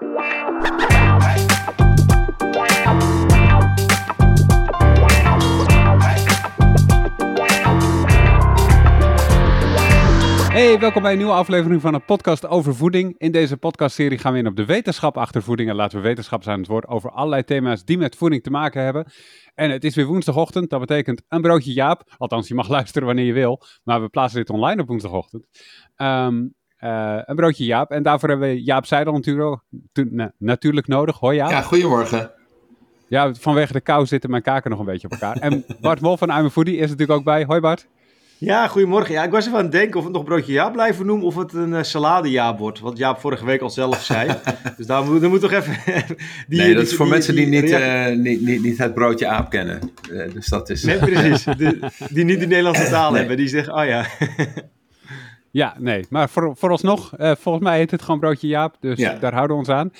Hey, 0.00 0.08
welkom 10.78 11.02
bij 11.02 11.12
een 11.12 11.18
nieuwe 11.18 11.32
aflevering 11.32 11.80
van 11.80 11.94
een 11.94 12.04
podcast 12.04 12.46
over 12.46 12.74
voeding. 12.74 13.18
In 13.18 13.32
deze 13.32 13.56
podcastserie 13.56 14.18
gaan 14.18 14.32
we 14.32 14.38
in 14.38 14.46
op 14.46 14.56
de 14.56 14.64
wetenschap 14.64 15.16
achter 15.16 15.42
voeding 15.42 15.68
en 15.68 15.76
laten 15.76 15.98
we 15.98 16.04
wetenschappers 16.04 16.50
aan 16.50 16.58
het 16.58 16.68
woord 16.68 16.86
over 16.86 17.10
allerlei 17.10 17.44
thema's 17.44 17.84
die 17.84 17.98
met 17.98 18.16
voeding 18.16 18.42
te 18.42 18.50
maken 18.50 18.82
hebben. 18.82 19.12
En 19.54 19.70
het 19.70 19.84
is 19.84 19.94
weer 19.94 20.06
woensdagochtend, 20.06 20.70
dat 20.70 20.80
betekent 20.80 21.22
een 21.28 21.42
broodje 21.42 21.72
Jaap. 21.72 22.14
Althans, 22.16 22.48
je 22.48 22.54
mag 22.54 22.68
luisteren 22.68 23.06
wanneer 23.06 23.24
je 23.24 23.32
wil, 23.32 23.62
maar 23.82 24.02
we 24.02 24.08
plaatsen 24.08 24.38
dit 24.38 24.50
online 24.50 24.82
op 24.82 24.88
woensdagochtend. 24.88 25.46
Ehm, 25.94 26.46
eh, 26.80 27.18
een 27.24 27.36
broodje 27.36 27.64
Jaap. 27.64 27.90
En 27.90 28.02
daarvoor 28.02 28.28
hebben 28.28 28.48
we 28.48 28.62
Jaap 28.62 28.86
Seidel 28.86 29.12
natuurlijk, 29.12 29.62
natuurlijk 30.38 30.86
nodig. 30.86 31.18
Hoi 31.18 31.36
Jaap. 31.36 31.50
Ja, 31.50 31.60
goedemorgen. 31.60 32.30
Ja, 33.08 33.34
vanwege 33.34 33.72
de 33.72 33.80
kou 33.80 34.06
zitten 34.06 34.30
mijn 34.30 34.42
kaken 34.42 34.70
nog 34.70 34.78
een 34.78 34.84
beetje 34.84 35.06
op 35.06 35.12
elkaar. 35.12 35.36
En 35.36 35.64
Bart 35.80 36.00
Mol 36.00 36.16
van 36.16 36.30
I'm 36.30 36.50
Foodie 36.50 36.76
is 36.76 36.90
natuurlijk 36.90 37.18
ook 37.18 37.24
bij. 37.24 37.44
Hoi 37.44 37.60
Bart. 37.60 37.86
Ja, 38.38 38.66
goedemorgen. 38.66 39.14
Ja, 39.14 39.24
ik 39.24 39.30
was 39.30 39.46
even 39.46 39.58
aan 39.58 39.64
het 39.64 39.72
denken 39.72 39.98
of 39.98 40.04
het 40.04 40.12
nog 40.12 40.24
broodje 40.24 40.52
Jaap 40.52 40.72
blijven 40.72 41.06
noemen 41.06 41.26
of 41.26 41.36
het 41.36 41.52
een 41.52 41.70
uh, 41.70 41.82
salade 41.82 42.30
Jaap 42.30 42.58
wordt. 42.58 42.80
Wat 42.80 42.98
Jaap 42.98 43.20
vorige 43.20 43.44
week 43.44 43.60
al 43.60 43.70
zelf 43.70 44.02
zei. 44.02 44.30
dus 44.76 44.86
daar 44.86 45.04
moet, 45.04 45.20
daar 45.20 45.30
moet 45.30 45.40
toch 45.40 45.52
even... 45.52 45.76
die, 46.48 46.60
nee, 46.60 46.74
dat 46.74 46.82
is 46.82 46.94
voor 46.94 47.08
mensen 47.08 47.34
die, 47.34 47.46
niet, 47.46 47.70
uh, 47.70 48.06
niet, 48.06 48.40
niet, 48.40 48.62
niet 48.62 48.78
het 48.78 48.94
broodje 48.94 49.28
Aap 49.28 49.50
kennen. 49.50 49.92
Uh, 50.10 50.32
dus 50.32 50.46
dat 50.46 50.70
is... 50.70 50.82
Nee, 50.82 50.98
precies. 50.98 51.44
die, 51.56 51.78
die 52.10 52.24
niet 52.24 52.40
de 52.40 52.46
Nederlandse 52.46 52.88
taal 52.88 53.10
nee. 53.10 53.18
hebben. 53.18 53.36
Die 53.36 53.48
zeggen, 53.48 53.74
oh 53.74 53.84
ja... 53.84 54.06
Ja, 55.50 55.74
nee. 55.78 56.06
Maar 56.08 56.28
voor, 56.28 56.56
vooralsnog, 56.56 57.12
uh, 57.18 57.32
volgens 57.38 57.64
mij 57.64 57.78
heet 57.78 57.90
het 57.90 58.02
gewoon 58.02 58.20
broodje 58.20 58.46
Jaap. 58.46 58.76
Dus 58.80 58.98
ja. 58.98 59.18
daar 59.18 59.32
houden 59.32 59.56
we 59.56 59.62
ons 59.62 59.68
aan. 59.68 59.92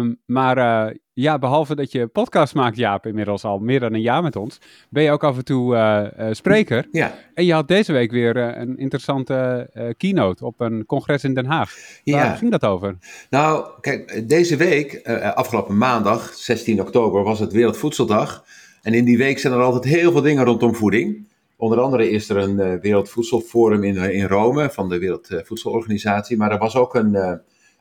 Um, 0.00 0.18
maar 0.26 0.58
uh, 0.58 0.94
ja, 1.12 1.38
behalve 1.38 1.74
dat 1.74 1.92
je 1.92 2.06
podcast 2.06 2.54
maakt, 2.54 2.76
Jaap, 2.76 3.06
inmiddels 3.06 3.44
al 3.44 3.58
meer 3.58 3.80
dan 3.80 3.94
een 3.94 4.00
jaar 4.00 4.22
met 4.22 4.36
ons, 4.36 4.60
ben 4.88 5.02
je 5.02 5.10
ook 5.10 5.24
af 5.24 5.36
en 5.36 5.44
toe 5.44 5.74
uh, 5.74 6.26
spreker. 6.30 6.88
Ja. 6.90 7.14
En 7.34 7.44
je 7.44 7.52
had 7.52 7.68
deze 7.68 7.92
week 7.92 8.10
weer 8.10 8.36
een 8.36 8.78
interessante 8.78 9.70
keynote 9.96 10.44
op 10.44 10.60
een 10.60 10.86
congres 10.86 11.24
in 11.24 11.34
Den 11.34 11.46
Haag. 11.46 11.74
Waar 12.04 12.24
ja. 12.24 12.34
ging 12.34 12.50
dat 12.50 12.64
over? 12.64 12.96
Nou, 13.30 13.66
kijk, 13.80 14.28
deze 14.28 14.56
week, 14.56 15.06
afgelopen 15.34 15.78
maandag, 15.78 16.32
16 16.34 16.80
oktober, 16.80 17.22
was 17.22 17.38
het 17.38 17.52
Wereldvoedseldag. 17.52 18.44
En 18.82 18.94
in 18.94 19.04
die 19.04 19.18
week 19.18 19.38
zijn 19.38 19.52
er 19.52 19.62
altijd 19.62 19.84
heel 19.84 20.12
veel 20.12 20.22
dingen 20.22 20.44
rondom 20.44 20.74
voeding. 20.74 21.27
Onder 21.60 21.80
andere 21.80 22.10
is 22.10 22.28
er 22.28 22.36
een 22.36 22.58
uh, 22.58 22.74
Wereldvoedselforum 22.80 23.84
in, 23.84 23.96
in 23.96 24.26
Rome 24.26 24.70
van 24.70 24.88
de 24.88 24.98
Wereldvoedselorganisatie. 24.98 26.36
Maar 26.36 26.52
er 26.52 26.58
was 26.58 26.76
ook 26.76 26.94
een, 26.94 27.14
uh, 27.14 27.32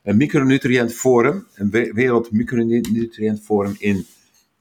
een 0.04 0.18
micronutriëntforum, 0.18 1.48
een 1.56 1.70
Wereldmicronutriëntforum 1.70 3.76
in 3.78 4.06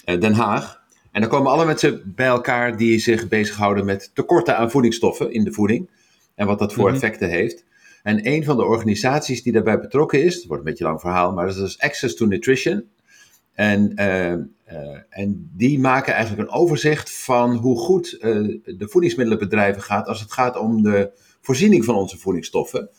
Den 0.05 0.33
Haag. 0.33 0.83
En 1.13 1.21
daar 1.21 1.31
komen 1.31 1.53
alle 1.53 1.65
mensen 1.65 2.13
bij 2.15 2.27
elkaar 2.27 2.77
die 2.77 2.99
zich 2.99 3.29
bezighouden 3.29 3.85
met 3.85 4.11
tekorten 4.15 4.57
aan 4.57 4.71
voedingsstoffen 4.71 5.33
in 5.33 5.45
de 5.45 5.53
voeding. 5.53 5.89
En 6.35 6.47
wat 6.47 6.59
dat 6.59 6.73
voor 6.73 6.87
-hmm. 6.87 6.95
effecten 6.95 7.29
heeft. 7.29 7.65
En 8.03 8.27
een 8.27 8.45
van 8.45 8.57
de 8.57 8.65
organisaties 8.65 9.43
die 9.43 9.53
daarbij 9.53 9.81
betrokken 9.81 10.25
is, 10.25 10.35
het 10.35 10.45
wordt 10.45 10.63
een 10.63 10.69
beetje 10.69 10.85
een 10.85 10.91
lang 10.91 11.03
verhaal, 11.03 11.33
maar 11.33 11.47
dat 11.47 11.57
is 11.57 11.79
Access 11.79 12.15
to 12.15 12.27
Nutrition. 12.27 12.85
En, 13.57 13.93
uh, 14.01 14.33
uh, 14.33 14.99
en 15.09 15.51
die 15.53 15.79
maken 15.79 16.15
eigenlijk 16.15 16.49
een 16.49 16.57
overzicht 16.57 17.13
van 17.13 17.57
hoe 17.57 17.79
goed 17.79 18.13
uh, 18.13 18.23
de 18.65 18.89
voedingsmiddelenbedrijven 18.89 19.83
gaat 19.83 20.09
als 20.09 20.21
het 20.21 20.33
gaat 20.33 20.57
om 20.57 20.83
de 20.83 21.11
voorziening 21.41 21.85
van 21.85 21.95
onze 21.95 22.19
voedingsstoffen. 22.19 22.91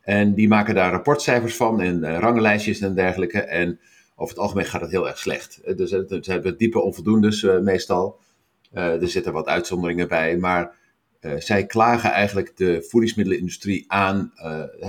En 0.00 0.34
die 0.34 0.48
maken 0.48 0.74
daar 0.74 0.90
rapportcijfers 0.90 1.56
van 1.56 1.80
en 1.80 2.18
ranglijstjes 2.18 2.80
en 2.80 2.94
dergelijke. 2.94 3.40
En 3.40 3.80
over 4.16 4.34
het 4.34 4.42
algemeen 4.42 4.64
gaat 4.64 4.80
het 4.80 4.90
heel 4.90 5.08
erg 5.08 5.18
slecht. 5.18 5.60
Dus 5.76 5.92
er 5.92 6.18
zijn 6.20 6.54
diepe 6.56 6.80
onvoldoendes 6.80 7.42
meestal. 7.42 8.20
er 8.72 9.08
zitten 9.08 9.32
wat 9.32 9.46
uitzonderingen 9.46 10.08
bij, 10.08 10.36
maar 10.36 10.76
zij 11.38 11.66
klagen 11.66 12.10
eigenlijk 12.10 12.56
de 12.56 12.86
voedingsmiddelenindustrie 12.88 13.84
aan 13.88 14.32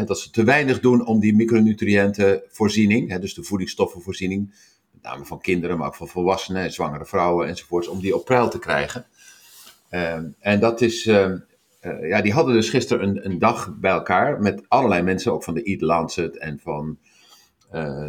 dat 0.05 0.19
ze 0.19 0.29
te 0.29 0.43
weinig 0.43 0.79
doen 0.79 1.05
om 1.05 1.19
die 1.19 1.35
micronutriëntenvoorziening, 1.35 3.19
dus 3.19 3.33
de 3.33 3.43
voedingsstoffenvoorziening, 3.43 4.53
name 5.01 5.25
van 5.25 5.41
kinderen, 5.41 5.77
maar 5.77 5.87
ook 5.87 5.95
van 5.95 6.07
volwassenen, 6.07 6.71
zwangere 6.71 7.05
vrouwen 7.05 7.47
enzovoorts, 7.47 7.87
om 7.87 7.99
die 7.99 8.15
op 8.15 8.25
peil 8.25 8.49
te 8.49 8.59
krijgen. 8.59 9.05
Um, 9.91 10.35
en 10.39 10.59
dat 10.59 10.81
is, 10.81 11.05
um, 11.05 11.45
uh, 11.81 12.09
ja, 12.09 12.21
die 12.21 12.33
hadden 12.33 12.53
dus 12.53 12.69
gisteren 12.69 13.07
een, 13.07 13.25
een, 13.25 13.39
dag 13.39 13.75
bij 13.79 13.91
elkaar 13.91 14.41
met 14.41 14.61
allerlei 14.67 15.01
mensen, 15.01 15.33
ook 15.33 15.43
van 15.43 15.53
de 15.53 15.63
Eat 15.63 15.81
Lancet 15.81 16.37
en 16.37 16.59
van 16.63 16.97
uh, 17.73 18.07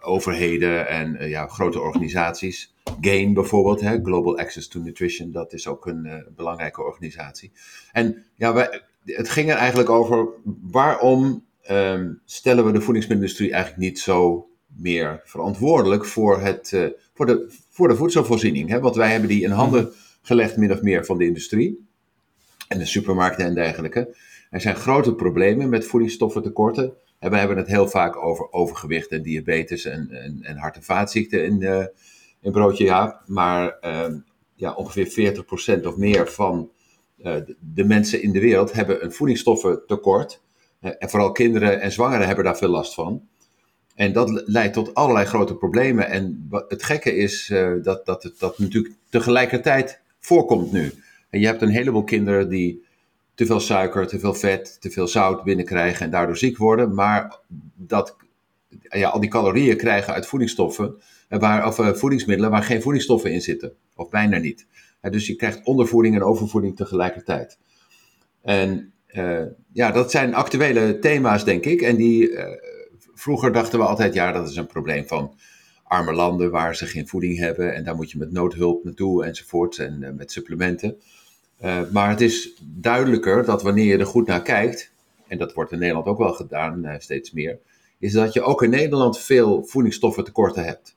overheden 0.00 0.88
en 0.88 1.14
uh, 1.14 1.30
ja, 1.30 1.46
grote 1.46 1.80
organisaties. 1.80 2.74
GAIN 3.00 3.34
bijvoorbeeld, 3.34 3.80
hè, 3.80 4.00
Global 4.02 4.38
Access 4.38 4.68
to 4.68 4.80
Nutrition, 4.80 5.32
dat 5.32 5.52
is 5.52 5.66
ook 5.66 5.86
een 5.86 6.26
belangrijke 6.36 6.82
organisatie. 6.82 7.52
En 7.92 8.24
ja, 8.34 8.68
het 9.04 9.28
ging 9.28 9.50
er 9.50 9.56
eigenlijk 9.56 9.90
over 9.90 10.28
waarom 10.70 11.44
um, 11.70 12.20
stellen 12.24 12.64
we 12.64 12.72
de 12.72 12.80
voedingsmiddelenindustrie 12.80 13.52
eigenlijk 13.52 13.82
niet 13.82 13.98
zo 13.98 14.47
meer 14.76 15.20
verantwoordelijk 15.24 16.04
voor, 16.04 16.40
het, 16.40 16.72
uh, 16.74 16.88
voor, 17.14 17.26
de, 17.26 17.52
voor 17.70 17.88
de 17.88 17.96
voedselvoorziening. 17.96 18.68
Hè? 18.68 18.80
Want 18.80 18.96
wij 18.96 19.10
hebben 19.10 19.28
die 19.28 19.42
in 19.42 19.50
handen 19.50 19.92
gelegd, 20.22 20.56
min 20.56 20.72
of 20.72 20.82
meer, 20.82 21.04
van 21.04 21.18
de 21.18 21.24
industrie. 21.24 21.86
En 22.68 22.78
de 22.78 22.86
supermarkten 22.86 23.44
en 23.44 23.54
dergelijke. 23.54 24.16
Er 24.50 24.60
zijn 24.60 24.76
grote 24.76 25.14
problemen 25.14 25.68
met 25.68 25.86
voedingsstoffentekorten. 25.86 26.92
En 27.18 27.30
we 27.30 27.36
hebben 27.36 27.56
het 27.56 27.66
heel 27.66 27.88
vaak 27.88 28.16
over 28.16 28.52
overgewicht 28.52 29.10
en 29.10 29.22
diabetes 29.22 29.84
en, 29.84 30.10
en, 30.10 30.38
en 30.42 30.56
hart- 30.56 30.76
en 30.76 30.82
vaatziekten 30.82 31.44
in, 31.44 31.60
uh, 31.60 31.84
in 32.40 32.52
broodje 32.52 32.84
ja. 32.84 33.22
Maar 33.26 33.78
uh, 33.80 34.14
ja, 34.54 34.72
ongeveer 34.72 35.34
40% 35.80 35.86
of 35.86 35.96
meer 35.96 36.28
van 36.28 36.70
uh, 37.18 37.24
de, 37.24 37.56
de, 37.60 37.84
mensen 37.84 38.22
in 38.22 38.32
de 38.32 38.40
wereld 38.40 38.72
hebben 38.72 39.04
een 39.04 39.12
voedingsstoffentekort. 39.12 40.42
en 40.80 41.10
vooral 41.10 41.32
kinderen 41.32 41.80
en 41.80 41.92
zwangeren 41.92 42.26
hebben 42.26 42.44
daar 42.44 42.56
veel 42.56 42.68
last 42.68 42.94
van. 42.94 43.28
En 43.98 44.12
dat 44.12 44.42
leidt 44.46 44.74
tot 44.74 44.94
allerlei 44.94 45.26
grote 45.26 45.54
problemen. 45.54 46.08
En 46.08 46.48
het 46.68 46.82
gekke 46.82 47.16
is 47.16 47.50
uh, 47.50 47.72
dat, 47.82 48.06
dat 48.06 48.22
het 48.22 48.38
dat 48.38 48.58
natuurlijk 48.58 48.94
tegelijkertijd 49.08 50.00
voorkomt 50.18 50.72
nu. 50.72 50.92
En 51.30 51.40
je 51.40 51.46
hebt 51.46 51.62
een 51.62 51.68
heleboel 51.68 52.04
kinderen 52.04 52.48
die 52.48 52.84
te 53.34 53.46
veel 53.46 53.60
suiker, 53.60 54.06
te 54.06 54.18
veel 54.18 54.34
vet, 54.34 54.80
te 54.80 54.90
veel 54.90 55.08
zout 55.08 55.44
binnenkrijgen 55.44 56.04
en 56.04 56.10
daardoor 56.10 56.36
ziek 56.36 56.56
worden. 56.56 56.94
Maar 56.94 57.38
dat, 57.74 58.16
ja, 58.88 59.08
al 59.08 59.20
die 59.20 59.30
calorieën 59.30 59.76
krijgen 59.76 60.12
uit 60.12 60.26
voedingsstoffen, 60.26 60.94
waar, 61.28 61.66
of 61.66 61.78
uh, 61.78 61.92
voedingsmiddelen 61.92 62.50
waar 62.50 62.62
geen 62.62 62.82
voedingsstoffen 62.82 63.32
in 63.32 63.40
zitten. 63.40 63.72
Of 63.96 64.08
bijna 64.08 64.38
niet. 64.38 64.66
Dus 65.00 65.26
je 65.26 65.36
krijgt 65.36 65.64
ondervoeding 65.64 66.14
en 66.14 66.22
overvoeding 66.22 66.76
tegelijkertijd. 66.76 67.58
En 68.42 68.92
ja, 69.72 69.90
dat 69.90 70.10
zijn 70.10 70.34
actuele 70.34 70.98
thema's, 70.98 71.44
denk 71.44 71.64
ik. 71.64 71.82
En 71.82 71.96
die 71.96 72.30
vroeger 73.18 73.52
dachten 73.52 73.78
we 73.78 73.84
altijd, 73.84 74.14
ja, 74.14 74.32
dat 74.32 74.48
is 74.48 74.56
een 74.56 74.66
probleem 74.66 75.06
van 75.06 75.34
arme 75.84 76.12
landen 76.12 76.50
waar 76.50 76.76
ze 76.76 76.86
geen 76.86 77.08
voeding 77.08 77.38
hebben 77.38 77.74
en 77.74 77.84
daar 77.84 77.94
moet 77.94 78.10
je 78.10 78.18
met 78.18 78.32
noodhulp 78.32 78.84
naartoe 78.84 79.24
enzovoort 79.24 79.78
en 79.78 79.98
uh, 80.00 80.08
met 80.10 80.32
supplementen. 80.32 80.96
Uh, 81.64 81.80
maar 81.92 82.08
het 82.08 82.20
is 82.20 82.62
duidelijker 82.64 83.44
dat 83.44 83.62
wanneer 83.62 83.84
je 83.84 83.98
er 83.98 84.06
goed 84.06 84.26
naar 84.26 84.42
kijkt, 84.42 84.92
en 85.26 85.38
dat 85.38 85.52
wordt 85.52 85.72
in 85.72 85.78
Nederland 85.78 86.06
ook 86.06 86.18
wel 86.18 86.32
gedaan 86.32 86.84
uh, 86.84 86.94
steeds 86.98 87.32
meer, 87.32 87.58
is 87.98 88.12
dat 88.12 88.32
je 88.32 88.42
ook 88.42 88.62
in 88.62 88.70
Nederland 88.70 89.18
veel 89.18 89.64
voedingsstoffen 89.64 90.24
tekorten 90.24 90.64
hebt. 90.64 90.96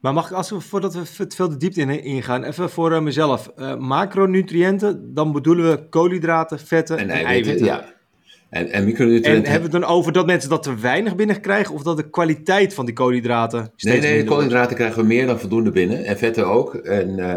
Maar 0.00 0.12
mag 0.12 0.30
ik, 0.30 0.36
als 0.36 0.50
we, 0.50 0.60
voordat 0.60 0.94
we 0.94 1.26
veel 1.28 1.48
de 1.48 1.56
diepte 1.56 1.80
in 1.80 2.02
ingaan, 2.02 2.44
even 2.44 2.70
voor 2.70 3.02
mezelf. 3.02 3.50
macronutriënten, 3.78 5.14
dan 5.14 5.32
bedoelen 5.32 5.70
we 5.70 5.88
koolhydraten, 5.88 6.58
vetten 6.58 6.98
en, 6.98 7.10
en 7.10 7.24
eiwitten. 7.24 7.52
eiwitten. 7.52 7.66
Ja. 7.66 7.95
En, 8.50 8.70
en 8.70 8.84
micronutriënten... 8.84 9.44
En 9.44 9.50
hebben 9.50 9.70
we 9.70 9.76
het 9.76 9.86
dan 9.86 9.96
over 9.96 10.12
dat 10.12 10.26
mensen 10.26 10.50
dat 10.50 10.62
te 10.62 10.74
weinig 10.74 11.16
binnenkrijgen 11.16 11.74
of 11.74 11.82
dat 11.82 11.96
de 11.96 12.10
kwaliteit 12.10 12.74
van 12.74 12.84
die 12.84 12.94
koolhydraten 12.94 13.72
Nee, 13.76 14.00
nee, 14.00 14.18
de 14.18 14.28
koolhydraten 14.28 14.76
krijgen 14.76 15.00
we 15.00 15.06
meer 15.06 15.26
dan 15.26 15.40
voldoende 15.40 15.70
binnen 15.70 16.04
en 16.04 16.18
vetten 16.18 16.46
ook. 16.46 16.74
En 16.74 17.18
uh, 17.18 17.34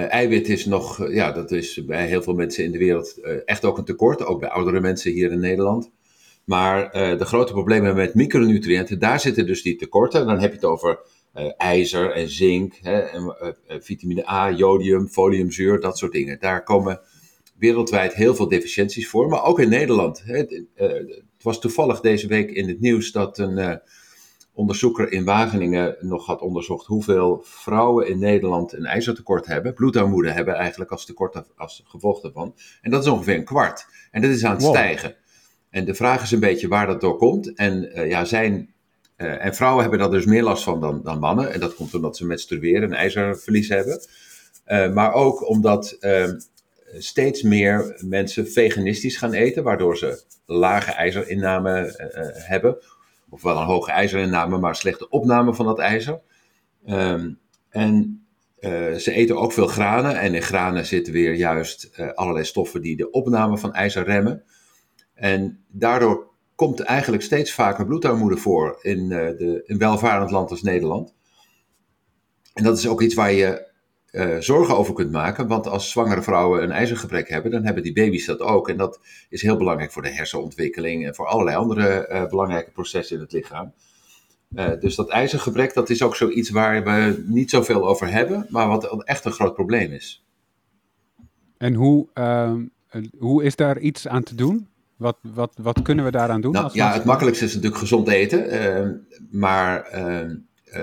uh, 0.00 0.12
eiwit 0.12 0.48
is 0.48 0.66
nog, 0.66 1.10
ja, 1.10 1.32
dat 1.32 1.50
is 1.50 1.84
bij 1.86 2.06
heel 2.06 2.22
veel 2.22 2.34
mensen 2.34 2.64
in 2.64 2.72
de 2.72 2.78
wereld 2.78 3.18
uh, 3.22 3.32
echt 3.44 3.64
ook 3.64 3.78
een 3.78 3.84
tekort. 3.84 4.24
Ook 4.24 4.40
bij 4.40 4.48
oudere 4.48 4.80
mensen 4.80 5.12
hier 5.12 5.32
in 5.32 5.40
Nederland. 5.40 5.90
Maar 6.44 6.90
de 6.92 7.24
grote 7.24 7.52
problemen 7.52 7.94
met 7.94 8.14
micronutriënten, 8.14 8.98
daar 8.98 9.20
zitten 9.20 9.46
dus 9.46 9.62
die 9.62 9.76
tekorten. 9.76 10.26
Dan 10.26 10.38
heb 10.40 10.50
je 10.50 10.56
het 10.56 10.64
over 10.64 10.98
ijzer 11.56 12.10
en 12.10 12.28
zink, 12.28 12.78
hè, 12.82 12.98
en, 12.98 13.36
vitamine 13.66 14.30
A, 14.30 14.50
jodium, 14.50 15.08
foliumzuur, 15.08 15.80
dat 15.80 15.98
soort 15.98 16.12
dingen. 16.12 16.36
Daar 16.40 16.62
komen 16.62 17.00
wereldwijd 17.62 18.14
heel 18.14 18.34
veel 18.34 18.48
deficiënties 18.48 19.08
voor, 19.08 19.28
maar 19.28 19.44
ook 19.44 19.60
in 19.60 19.68
Nederland. 19.68 20.22
Het, 20.24 20.52
uh, 20.52 20.64
het 20.76 21.42
was 21.42 21.60
toevallig 21.60 22.00
deze 22.00 22.26
week 22.26 22.50
in 22.50 22.68
het 22.68 22.80
nieuws 22.80 23.12
dat 23.12 23.38
een 23.38 23.58
uh, 23.58 23.74
onderzoeker 24.52 25.12
in 25.12 25.24
Wageningen 25.24 25.96
nog 26.00 26.26
had 26.26 26.40
onderzocht 26.40 26.86
hoeveel 26.86 27.40
vrouwen 27.44 28.08
in 28.08 28.18
Nederland 28.18 28.72
een 28.72 28.84
ijzertekort 28.84 29.46
hebben, 29.46 29.74
bloedarmoede 29.74 30.30
hebben 30.30 30.54
eigenlijk 30.54 30.90
als 30.90 31.06
tekort 31.06 31.42
als 31.56 31.82
gevolg 31.86 32.20
daarvan. 32.20 32.54
En 32.80 32.90
dat 32.90 33.02
is 33.02 33.10
ongeveer 33.10 33.34
een 33.34 33.44
kwart. 33.44 33.86
En 34.10 34.22
dat 34.22 34.30
is 34.30 34.44
aan 34.44 34.54
het 34.54 34.62
wow. 34.62 34.74
stijgen. 34.74 35.14
En 35.70 35.84
de 35.84 35.94
vraag 35.94 36.22
is 36.22 36.30
een 36.30 36.40
beetje 36.40 36.68
waar 36.68 36.86
dat 36.86 37.00
door 37.00 37.16
komt. 37.16 37.54
En 37.54 37.98
uh, 37.98 38.08
ja, 38.08 38.24
zijn 38.24 38.70
en 39.16 39.54
vrouwen 39.54 39.82
hebben 39.82 40.00
daar 40.00 40.10
dus 40.10 40.24
meer 40.24 40.42
last 40.42 40.62
van 40.62 40.80
dan, 40.80 41.02
dan 41.02 41.18
mannen. 41.18 41.52
En 41.52 41.60
dat 41.60 41.74
komt 41.74 41.94
omdat 41.94 42.16
ze 42.16 42.26
menstrueren 42.26 42.82
en 42.82 42.96
ijzerverlies 42.98 43.68
hebben. 43.68 44.00
maar 44.94 45.12
ook 45.12 45.48
omdat 45.48 45.96
ehm, 46.00 46.34
steeds 46.98 47.42
meer 47.42 48.02
mensen 48.06 48.48
veganistisch 48.48 49.16
gaan 49.16 49.32
eten, 49.32 49.62
waardoor 49.62 49.96
ze 49.96 50.22
lage 50.46 50.92
ijzerinname 50.92 51.94
hebben. 52.32 52.78
Of 53.28 53.42
wel 53.42 53.56
een 53.56 53.66
hoge 53.66 53.90
ijzerinname, 53.90 54.58
maar 54.58 54.76
slechte 54.76 55.08
opname 55.08 55.54
van 55.54 55.66
dat 55.66 55.78
ijzer. 55.78 56.20
Ehm, 56.86 57.32
en 57.68 58.24
uh, 58.60 58.94
ze 58.94 59.12
eten 59.12 59.36
ook 59.36 59.52
veel 59.52 59.66
granen. 59.66 60.18
En 60.18 60.34
in 60.34 60.42
granen 60.42 60.86
zitten 60.86 61.12
weer 61.12 61.34
juist 61.34 62.00
allerlei 62.14 62.44
stoffen 62.44 62.82
die 62.82 62.96
de 62.96 63.10
opname 63.10 63.58
van 63.58 63.74
ijzer 63.74 64.04
remmen. 64.04 64.44
En 65.14 65.64
daardoor 65.68 66.30
komt 66.54 66.80
eigenlijk 66.80 67.22
steeds 67.22 67.52
vaker 67.52 67.86
bloedarmoede 67.86 68.36
voor 68.36 68.78
in, 68.82 69.08
de, 69.08 69.62
in 69.66 69.78
welvarend 69.78 70.30
land 70.30 70.50
als 70.50 70.62
Nederland. 70.62 71.14
En 72.54 72.64
dat 72.64 72.78
is 72.78 72.88
ook 72.88 73.02
iets 73.02 73.14
waar 73.14 73.32
je 73.32 73.71
zorgen 74.38 74.76
over 74.76 74.94
kunt 74.94 75.10
maken. 75.10 75.46
Want 75.46 75.66
als 75.66 75.90
zwangere 75.90 76.22
vrouwen 76.22 76.62
een 76.62 76.70
ijzergebrek 76.70 77.28
hebben, 77.28 77.50
dan 77.50 77.64
hebben 77.64 77.82
die 77.82 77.92
baby's 77.92 78.26
dat 78.26 78.40
ook. 78.40 78.68
En 78.68 78.76
dat 78.76 79.00
is 79.28 79.42
heel 79.42 79.56
belangrijk 79.56 79.92
voor 79.92 80.02
de 80.02 80.14
hersenontwikkeling 80.14 81.06
en 81.06 81.14
voor 81.14 81.26
allerlei 81.26 81.56
andere 81.56 82.26
belangrijke 82.30 82.70
processen 82.70 83.16
in 83.16 83.22
het 83.22 83.32
lichaam. 83.32 83.72
Uh, 84.54 84.70
dus 84.80 84.94
dat 84.94 85.08
ijzergebrek, 85.08 85.74
dat 85.74 85.90
is 85.90 86.02
ook 86.02 86.16
zoiets 86.16 86.50
waar 86.50 86.84
we 86.84 87.24
niet 87.26 87.50
zoveel 87.50 87.88
over 87.88 88.10
hebben, 88.10 88.46
maar 88.48 88.68
wat 88.68 89.04
echt 89.04 89.24
een 89.24 89.32
groot 89.32 89.54
probleem 89.54 89.92
is. 89.92 90.24
En 91.58 91.74
hoe, 91.74 92.08
uh, 92.14 92.54
hoe 93.18 93.44
is 93.44 93.56
daar 93.56 93.78
iets 93.78 94.08
aan 94.08 94.22
te 94.22 94.34
doen? 94.34 94.68
Wat, 94.96 95.18
wat, 95.22 95.58
wat 95.62 95.82
kunnen 95.82 96.04
we 96.04 96.10
daaraan 96.10 96.40
doen? 96.40 96.52
Nou, 96.52 96.70
ja, 96.72 96.92
het 96.92 97.04
makkelijkste 97.04 97.44
is 97.44 97.54
natuurlijk 97.54 97.80
gezond 97.80 98.08
eten. 98.08 98.54
Uh, 98.54 98.88
maar, 99.30 99.82
ehm, 99.82 100.36
eh, 100.64 100.82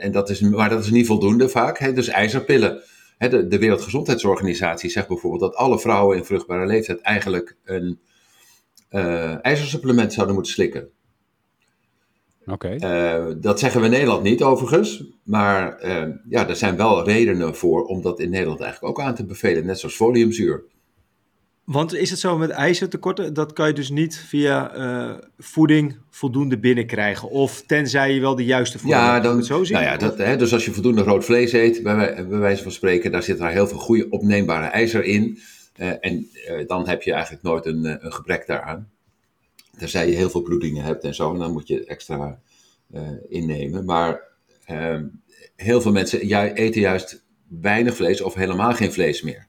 en 0.00 0.12
dat 0.12 0.30
is, 0.30 0.40
maar 0.40 0.68
dat 0.68 0.84
is 0.84 0.90
niet 0.90 1.06
voldoende 1.06 1.48
vaak. 1.48 1.78
Hè? 1.78 1.92
Dus 1.92 2.08
ijzerpillen. 2.08 2.82
Hè, 3.18 3.28
de, 3.28 3.46
de 3.46 3.58
Wereldgezondheidsorganisatie 3.58 4.90
zegt 4.90 5.08
bijvoorbeeld 5.08 5.40
dat 5.40 5.54
alle 5.54 5.78
vrouwen 5.78 6.16
in 6.16 6.24
vruchtbare 6.24 6.66
leeftijd 6.66 7.00
eigenlijk 7.00 7.56
een 7.64 7.98
uh, 8.90 9.44
ijzersupplement 9.44 10.12
zouden 10.12 10.34
moeten 10.34 10.52
slikken. 10.52 10.88
Oké. 12.46 12.74
Uh, 12.74 13.34
dat 13.40 13.58
zeggen 13.58 13.80
we 13.80 13.86
in 13.86 13.92
Nederland 13.92 14.22
niet 14.22 14.42
overigens. 14.42 15.04
Maar 15.24 15.84
uh, 15.84 16.14
ja, 16.28 16.48
er 16.48 16.56
zijn 16.56 16.76
wel 16.76 17.04
redenen 17.04 17.56
voor 17.56 17.84
om 17.84 18.02
dat 18.02 18.20
in 18.20 18.30
Nederland 18.30 18.60
eigenlijk 18.60 18.98
ook 18.98 19.04
aan 19.04 19.14
te 19.14 19.24
bevelen. 19.24 19.66
Net 19.66 19.78
zoals 19.78 19.94
foliumzuur. 19.94 20.64
Want 21.70 21.94
is 21.94 22.10
het 22.10 22.18
zo 22.18 22.38
met 22.38 22.50
ijzertekorten, 22.50 23.34
dat 23.34 23.52
kan 23.52 23.66
je 23.66 23.72
dus 23.72 23.90
niet 23.90 24.16
via 24.16 24.76
uh, 24.76 25.18
voeding 25.38 25.96
voldoende 26.10 26.58
binnenkrijgen? 26.58 27.30
Of 27.30 27.62
tenzij 27.66 28.14
je 28.14 28.20
wel 28.20 28.34
de 28.34 28.44
juiste 28.44 28.78
voeding 28.78 29.00
ja, 29.02 29.20
dan, 29.20 29.36
het 29.36 29.46
zo 29.46 29.64
zien? 29.64 29.76
Nou 29.76 29.88
ja, 29.88 29.96
dat, 29.96 30.18
hè, 30.18 30.36
dus 30.36 30.52
als 30.52 30.64
je 30.64 30.72
voldoende 30.72 31.02
rood 31.02 31.24
vlees 31.24 31.52
eet, 31.52 31.82
bij, 31.82 32.26
bij 32.28 32.38
wijze 32.38 32.62
van 32.62 32.72
spreken, 32.72 33.10
daar 33.10 33.22
zit 33.22 33.38
daar 33.38 33.50
heel 33.50 33.66
veel 33.66 33.78
goede 33.78 34.08
opneembare 34.08 34.66
ijzer 34.66 35.04
in. 35.04 35.38
en 36.00 36.26
dan 36.66 36.88
heb 36.88 37.02
je 37.02 37.12
eigenlijk 37.12 37.42
nooit 37.42 37.66
een, 37.66 38.04
een 38.04 38.12
gebrek 38.12 38.46
daaraan. 38.46 38.90
Tenzij 39.78 40.08
je 40.08 40.16
heel 40.16 40.30
veel 40.30 40.42
bloedingen 40.42 40.84
hebt 40.84 41.04
en 41.04 41.14
zo, 41.14 41.32
en 41.32 41.38
dan 41.38 41.52
moet 41.52 41.68
je 41.68 41.84
extra 41.84 42.40
innemen. 43.28 43.84
Maar 43.84 44.22
uh, 44.70 45.00
heel 45.56 45.80
veel 45.80 45.92
mensen 45.92 46.28
ja, 46.28 46.52
eten 46.52 46.80
juist 46.80 47.24
weinig 47.48 47.96
vlees 47.96 48.20
of 48.20 48.34
helemaal 48.34 48.72
geen 48.72 48.92
vlees 48.92 49.22
meer. 49.22 49.48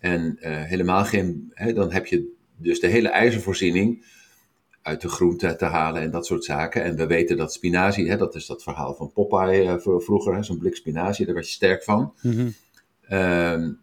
En 0.00 0.36
uh, 0.40 0.62
helemaal 0.62 1.04
geen, 1.04 1.50
hè, 1.54 1.72
dan 1.72 1.92
heb 1.92 2.06
je 2.06 2.32
dus 2.56 2.80
de 2.80 2.86
hele 2.86 3.08
ijzervoorziening 3.08 4.04
uit 4.82 5.00
de 5.00 5.08
groente 5.08 5.56
te 5.56 5.64
halen 5.64 6.02
en 6.02 6.10
dat 6.10 6.26
soort 6.26 6.44
zaken. 6.44 6.82
En 6.82 6.96
we 6.96 7.06
weten 7.06 7.36
dat 7.36 7.52
spinazie, 7.52 8.08
hè, 8.08 8.16
dat 8.16 8.34
is 8.34 8.46
dat 8.46 8.62
verhaal 8.62 8.94
van 8.94 9.12
Popeye 9.12 9.64
uh, 9.64 9.98
vroeger, 10.00 10.44
zo'n 10.44 10.58
blik 10.58 10.76
spinazie, 10.76 11.24
daar 11.24 11.34
werd 11.34 11.46
je 11.46 11.52
sterk 11.52 11.84
van. 11.84 12.14
Mm 12.22 12.32
-hmm 12.32 13.78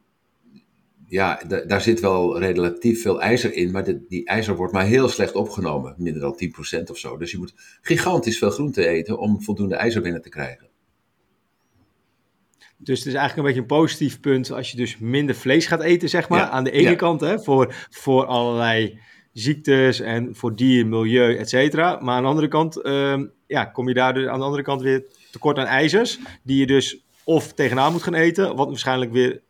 ja, 1.07 1.41
daar 1.67 1.81
zit 1.81 1.99
wel 1.99 2.39
relatief 2.39 3.01
veel 3.01 3.21
ijzer 3.21 3.53
in, 3.53 3.71
maar 3.71 3.85
die 4.07 4.25
ijzer 4.25 4.55
wordt 4.55 4.73
maar 4.73 4.85
heel 4.85 5.09
slecht 5.09 5.35
opgenomen, 5.35 5.95
minder 5.97 6.21
dan 6.21 6.39
10% 6.79 6.83
of 6.89 6.97
zo. 6.97 7.17
Dus 7.17 7.31
je 7.31 7.37
moet 7.37 7.53
gigantisch 7.81 8.37
veel 8.37 8.49
groente 8.49 8.87
eten 8.87 9.19
om 9.19 9.41
voldoende 9.41 9.75
ijzer 9.75 10.01
binnen 10.01 10.21
te 10.21 10.29
krijgen. 10.29 10.66
Dus 12.77 12.99
het 12.99 13.07
is 13.07 13.13
eigenlijk 13.13 13.37
een 13.37 13.43
beetje 13.43 13.61
een 13.61 13.81
positief 13.81 14.19
punt 14.19 14.51
als 14.51 14.71
je 14.71 14.77
dus 14.77 14.97
minder 14.97 15.35
vlees 15.35 15.65
gaat 15.65 15.81
eten, 15.81 16.09
zeg 16.09 16.29
maar. 16.29 16.41
aan 16.41 16.63
de 16.63 16.71
ene 16.71 16.95
kant, 16.95 17.21
hè, 17.21 17.39
voor, 17.39 17.73
voor 17.89 18.25
allerlei 18.25 18.99
ziektes 19.33 19.99
en 19.99 20.35
voor 20.35 20.55
dier, 20.55 20.87
milieu, 20.87 21.37
et 21.37 21.49
cetera. 21.49 21.99
Maar 22.01 22.15
aan 22.15 22.21
de 22.21 22.29
andere 22.29 22.47
kant, 22.47 22.79
uh, 22.83 23.21
ja, 23.47 23.65
kom 23.65 23.87
je 23.87 23.93
daar 23.93 24.13
dus 24.13 24.27
aan 24.27 24.39
de 24.39 24.45
andere 24.45 24.63
kant 24.63 24.81
weer 24.81 25.05
tekort 25.31 25.57
aan 25.57 25.65
ijzers, 25.65 26.19
die 26.43 26.59
je 26.59 26.67
dus 26.67 27.05
of 27.23 27.53
tegenaan 27.53 27.91
moet 27.91 28.03
gaan 28.03 28.13
eten, 28.13 28.55
wat 28.55 28.67
waarschijnlijk 28.67 29.11
weer 29.11 29.41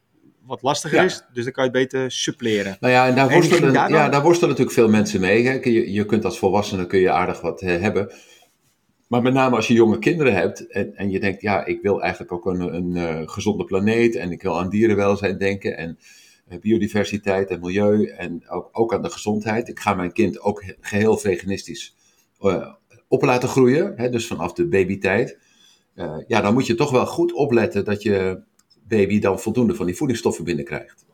wat 0.45 0.62
lastiger 0.62 1.03
is. 1.03 1.21
Dus 1.33 1.44
dan 1.44 1.53
kan 1.53 1.63
je 1.63 1.69
het 1.69 1.89
beter 1.89 2.12
suppleren. 2.12 2.77
Nou 2.80 2.94
ja, 2.94 3.07
en 3.07 3.15
daar, 3.15 3.30
worstelen, 3.30 3.73
ja, 3.73 4.09
daar 4.09 4.21
worstelen 4.21 4.50
natuurlijk 4.50 4.77
veel 4.77 4.89
mensen 4.89 5.19
mee. 5.19 5.47
Hè. 5.47 5.53
Je, 5.53 5.91
je 5.91 6.06
kunt 6.06 6.25
als 6.25 6.39
volwassene 6.39 6.88
kun 6.88 7.00
je 7.00 7.12
aardig 7.12 7.41
wat 7.41 7.62
hebben. 7.62 8.12
Maar 9.07 9.21
met 9.21 9.33
name 9.33 9.56
als 9.56 9.68
je 9.68 9.74
jonge 9.74 10.00
kinderen 10.00 10.33
hebt 10.33 10.68
en, 10.68 10.95
en 10.95 11.09
je 11.09 11.19
denkt, 11.19 11.42
ja, 11.42 11.65
ik 11.65 11.81
wil 11.81 12.01
eigenlijk 12.01 12.31
ook 12.31 12.45
een, 12.45 12.75
een 12.75 12.95
uh, 12.95 13.27
gezonde 13.27 13.63
planeet 13.63 14.15
en 14.15 14.31
ik 14.31 14.42
wil 14.42 14.59
aan 14.59 14.69
dierenwelzijn 14.69 15.38
denken 15.38 15.77
en 15.77 16.00
uh, 16.50 16.59
biodiversiteit 16.59 17.50
en 17.50 17.59
milieu 17.59 18.07
en 18.07 18.50
ook, 18.50 18.69
ook 18.71 18.94
aan 18.94 19.01
de 19.01 19.09
gezondheid. 19.09 19.68
Ik 19.68 19.80
ga 19.80 19.94
mijn 19.94 20.12
kind 20.12 20.39
ook 20.39 20.63
geheel 20.80 21.18
veganistisch 21.18 21.95
op 23.07 23.21
laten 23.21 23.50
groeien, 23.50 23.94
hè, 23.95 24.09
dus 24.09 24.27
vanaf 24.27 24.54
de 24.54 24.68
babytijd. 24.68 25.39
ja, 26.27 26.42
dan 26.42 26.54
moet 26.54 26.68
je 26.68 26.75
toch 26.75 26.92
wel 26.92 27.06
goed 27.06 27.33
opletten 27.33 27.86
dat 27.86 28.01
je 28.01 28.42
baby 28.88 29.19
dan 29.19 29.39
voldoende 29.39 29.75
van 29.75 29.86
die 29.86 29.95
voedingsstoffen 29.95 30.44
binnenkrijgt. 30.44 31.06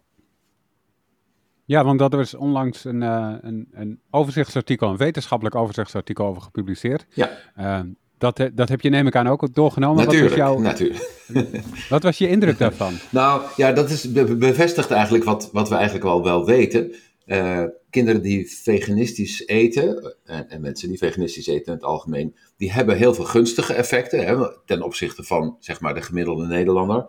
Ja, 1.74 1.84
want 1.84 2.00
dat 2.00 2.14
is 2.14 2.36
onlangs 2.36 2.86
een, 2.86 3.02
uh, 3.02 3.34
een, 3.42 3.68
een 3.72 4.00
overzichtsartikel, 4.10 4.90
een 4.90 4.98
wetenschappelijk 4.98 5.56
overzichtsartikel 5.56 6.26
over 6.26 6.42
gepubliceerd. 6.42 7.06
Ja. 7.14 7.30
Uh, 7.60 7.80
dat, 8.18 8.50
dat 8.54 8.70
heb 8.70 8.82
je 8.82 8.90
neem 8.90 9.08
ik 9.08 9.16
aan 9.16 9.28
ook 9.28 9.54
doorgenomen. 9.54 10.06
Natuurlijk, 10.06 10.36
wat 10.36 10.40
was 10.40 10.48
jouw, 10.48 10.60
natuurlijk. 10.60 11.10
Wat 11.90 12.04
was 12.04 12.18
je 12.18 12.30
indruk 12.30 12.58
daarvan? 12.58 12.94
nou, 13.12 13.42
ja, 13.56 13.72
dat 13.72 13.90
is 13.90 14.12
bevestigt 14.38 14.92
eigenlijk 14.92 15.24
wat, 15.24 15.50
wat 15.52 15.70
we 15.70 15.76
eigenlijk 15.76 16.06
al 16.06 16.24
wel 16.24 16.46
weten. 16.46 16.96
Uh, 17.26 17.64
kinderen 17.90 18.22
die 18.22 18.50
veganistisch 18.50 19.48
eten, 19.48 20.16
en, 20.26 20.50
en, 20.50 20.62
mensen 20.62 20.90
die 20.90 20.98
veganistisch 20.98 21.48
eten 21.48 21.66
in 21.66 21.74
het 21.74 21.84
algemeen, 21.84 22.36
die 22.58 22.72
hebben 22.72 22.98
heel 22.98 23.14
veel 23.14 23.26
gunstige 23.26 23.74
effecten 23.74 24.26
hè, 24.26 24.36
ten 24.66 24.82
opzichte 24.82 25.24
van 25.24 25.58
zeg 25.60 25.80
maar, 25.80 25.94
de 25.94 26.02
gemiddelde 26.02 26.46
Nederlander. 26.46 27.08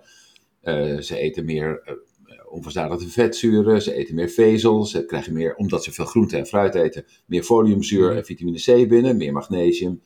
Uh, 0.63 0.99
ze 1.01 1.17
eten 1.17 1.45
meer 1.45 1.99
onverzadigde 2.55 3.09
vetzuren, 3.09 3.83
ze 3.83 3.95
eten 3.95 4.15
meer 4.15 4.29
vezels, 4.29 4.91
ze 4.91 5.05
krijgen 5.05 5.33
meer, 5.33 5.55
omdat 5.55 5.85
ze 5.85 5.93
veel 5.93 6.05
groente 6.05 6.37
en 6.37 6.47
fruit 6.47 6.75
eten, 6.75 7.05
meer 7.27 7.43
foliumzuur 7.43 8.09
mhm. 8.09 8.17
en 8.17 8.25
vitamine 8.25 8.59
C 8.59 8.89
binnen, 8.89 9.17
meer 9.17 9.33
magnesium 9.33 10.01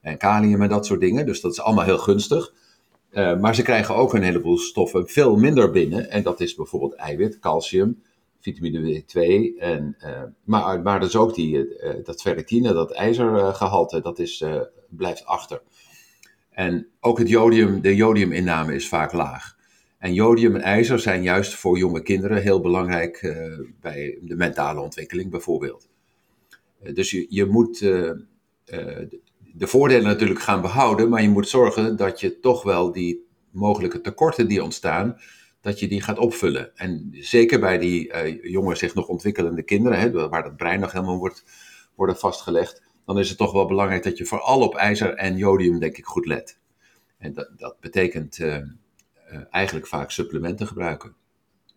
en 0.00 0.18
kalium 0.18 0.62
en 0.62 0.68
dat 0.68 0.86
soort 0.86 1.00
dingen. 1.00 1.26
Dus 1.26 1.40
dat 1.40 1.52
is 1.52 1.60
allemaal 1.60 1.84
heel 1.84 1.98
gunstig. 1.98 2.52
Uh, 3.12 3.40
maar 3.40 3.54
ze 3.54 3.62
krijgen 3.62 3.94
ook 3.94 4.14
een 4.14 4.22
heleboel 4.22 4.58
stoffen 4.58 5.08
veel 5.08 5.36
minder 5.36 5.70
binnen. 5.70 6.10
En 6.10 6.22
dat 6.22 6.40
is 6.40 6.54
bijvoorbeeld 6.54 6.94
eiwit, 6.94 7.38
calcium, 7.38 8.02
vitamine 8.40 9.02
B2. 9.02 9.18
En, 9.58 9.96
maar, 10.44 10.82
maar 10.82 11.00
dus 11.00 11.16
ook 11.16 11.34
die, 11.34 11.66
dat 12.02 12.20
ferritine, 12.20 12.72
dat 12.72 12.92
ijzergehalte, 12.92 14.00
dat 14.00 14.18
is, 14.18 14.44
blijft 14.88 15.24
achter. 15.24 15.62
En 16.50 16.88
ook 17.00 17.18
het 17.18 17.28
jodium, 17.28 17.80
de 17.80 17.94
jodiuminname 17.94 18.74
is 18.74 18.88
vaak 18.88 19.12
laag. 19.12 19.53
En 20.04 20.14
jodium 20.14 20.54
en 20.54 20.60
ijzer 20.60 20.98
zijn 20.98 21.22
juist 21.22 21.54
voor 21.54 21.78
jonge 21.78 22.02
kinderen 22.02 22.42
heel 22.42 22.60
belangrijk 22.60 23.22
uh, 23.22 23.58
bij 23.80 24.18
de 24.20 24.36
mentale 24.36 24.80
ontwikkeling 24.80 25.30
bijvoorbeeld. 25.30 25.88
Uh, 26.82 26.94
dus 26.94 27.10
je, 27.10 27.26
je 27.28 27.44
moet 27.44 27.80
uh, 27.80 28.10
de 29.54 29.66
voordelen 29.66 30.04
natuurlijk 30.04 30.40
gaan 30.40 30.60
behouden, 30.60 31.08
maar 31.08 31.22
je 31.22 31.28
moet 31.28 31.48
zorgen 31.48 31.96
dat 31.96 32.20
je 32.20 32.40
toch 32.40 32.62
wel 32.62 32.92
die 32.92 33.26
mogelijke 33.50 34.00
tekorten 34.00 34.48
die 34.48 34.62
ontstaan, 34.62 35.20
dat 35.60 35.80
je 35.80 35.88
die 35.88 36.00
gaat 36.00 36.18
opvullen. 36.18 36.76
En 36.76 37.08
zeker 37.12 37.60
bij 37.60 37.78
die 37.78 38.12
jonge, 38.50 38.74
zich 38.74 38.94
nog 38.94 39.08
ontwikkelende 39.08 39.62
kinderen, 39.62 39.98
hè, 39.98 40.28
waar 40.28 40.44
het 40.44 40.56
brein 40.56 40.80
nog 40.80 40.92
helemaal 40.92 41.18
wordt 41.18 41.44
worden 41.94 42.16
vastgelegd, 42.16 42.82
dan 43.06 43.18
is 43.18 43.28
het 43.28 43.38
toch 43.38 43.52
wel 43.52 43.66
belangrijk 43.66 44.02
dat 44.02 44.18
je 44.18 44.24
vooral 44.24 44.60
op 44.60 44.74
ijzer 44.74 45.14
en 45.14 45.36
jodium, 45.36 45.78
denk 45.78 45.96
ik, 45.96 46.04
goed 46.04 46.26
let. 46.26 46.58
En 47.18 47.32
dat, 47.32 47.50
dat 47.56 47.80
betekent 47.80 48.38
eigenlijk 49.50 49.86
vaak 49.86 50.10
supplementen 50.10 50.66
gebruiken. 50.66 51.14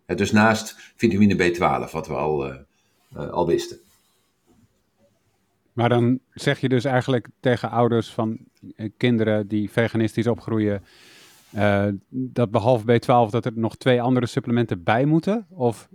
dus 0.05 0.31
naast 0.31 0.75
vitamine 0.95 1.35
B12, 1.35 1.91
wat 1.91 2.07
we 2.07 2.13
al, 2.13 2.47
uh, 2.47 2.55
uh, 3.17 3.29
al 3.29 3.47
wisten. 3.47 3.77
Maar 5.73 5.89
dan 5.89 6.19
zeg 6.33 6.59
je 6.59 6.69
dus 6.69 6.83
eigenlijk 6.83 7.27
tegen 7.39 7.69
ouders 7.69 8.09
van 8.09 8.37
kinderen 8.97 9.47
die 9.47 9.71
veganistisch 9.71 10.27
opgroeien, 10.27 10.83
dat 12.09 12.51
behalve 12.51 12.99
B12 12.99 13.31
dat 13.31 13.45
er 13.45 13.51
nog 13.55 13.75
twee 13.75 14.01
andere 14.01 14.25
supplementen 14.25 14.83
bij 14.83 15.05
moeten? 15.05 15.45
Of, 15.49 15.89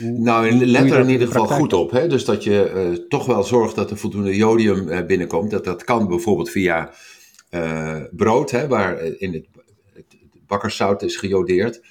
hoe, 0.00 0.18
nou, 0.18 0.66
let 0.66 0.90
er 0.90 1.00
in 1.00 1.08
ieder 1.08 1.26
geval 1.26 1.46
goed 1.46 1.72
op. 1.72 1.90
Hè? 1.90 2.08
Dus 2.08 2.24
dat 2.24 2.44
je 2.44 3.04
toch 3.08 3.26
wel 3.26 3.42
zorgt 3.42 3.74
dat 3.74 3.90
er 3.90 3.96
voldoende 3.96 4.36
jodium 4.36 5.06
binnenkomt. 5.06 5.50
Dat, 5.50 5.64
dat 5.64 5.84
kan 5.84 6.08
bijvoorbeeld 6.08 6.50
via 6.50 6.90
brood, 8.10 8.50
hè, 8.50 8.68
waar 8.68 9.00
in 9.02 9.32
het, 9.32 9.46
het 9.52 9.57
bakkerszout 10.48 11.02
is 11.02 11.16
gejodeerd. 11.16 11.82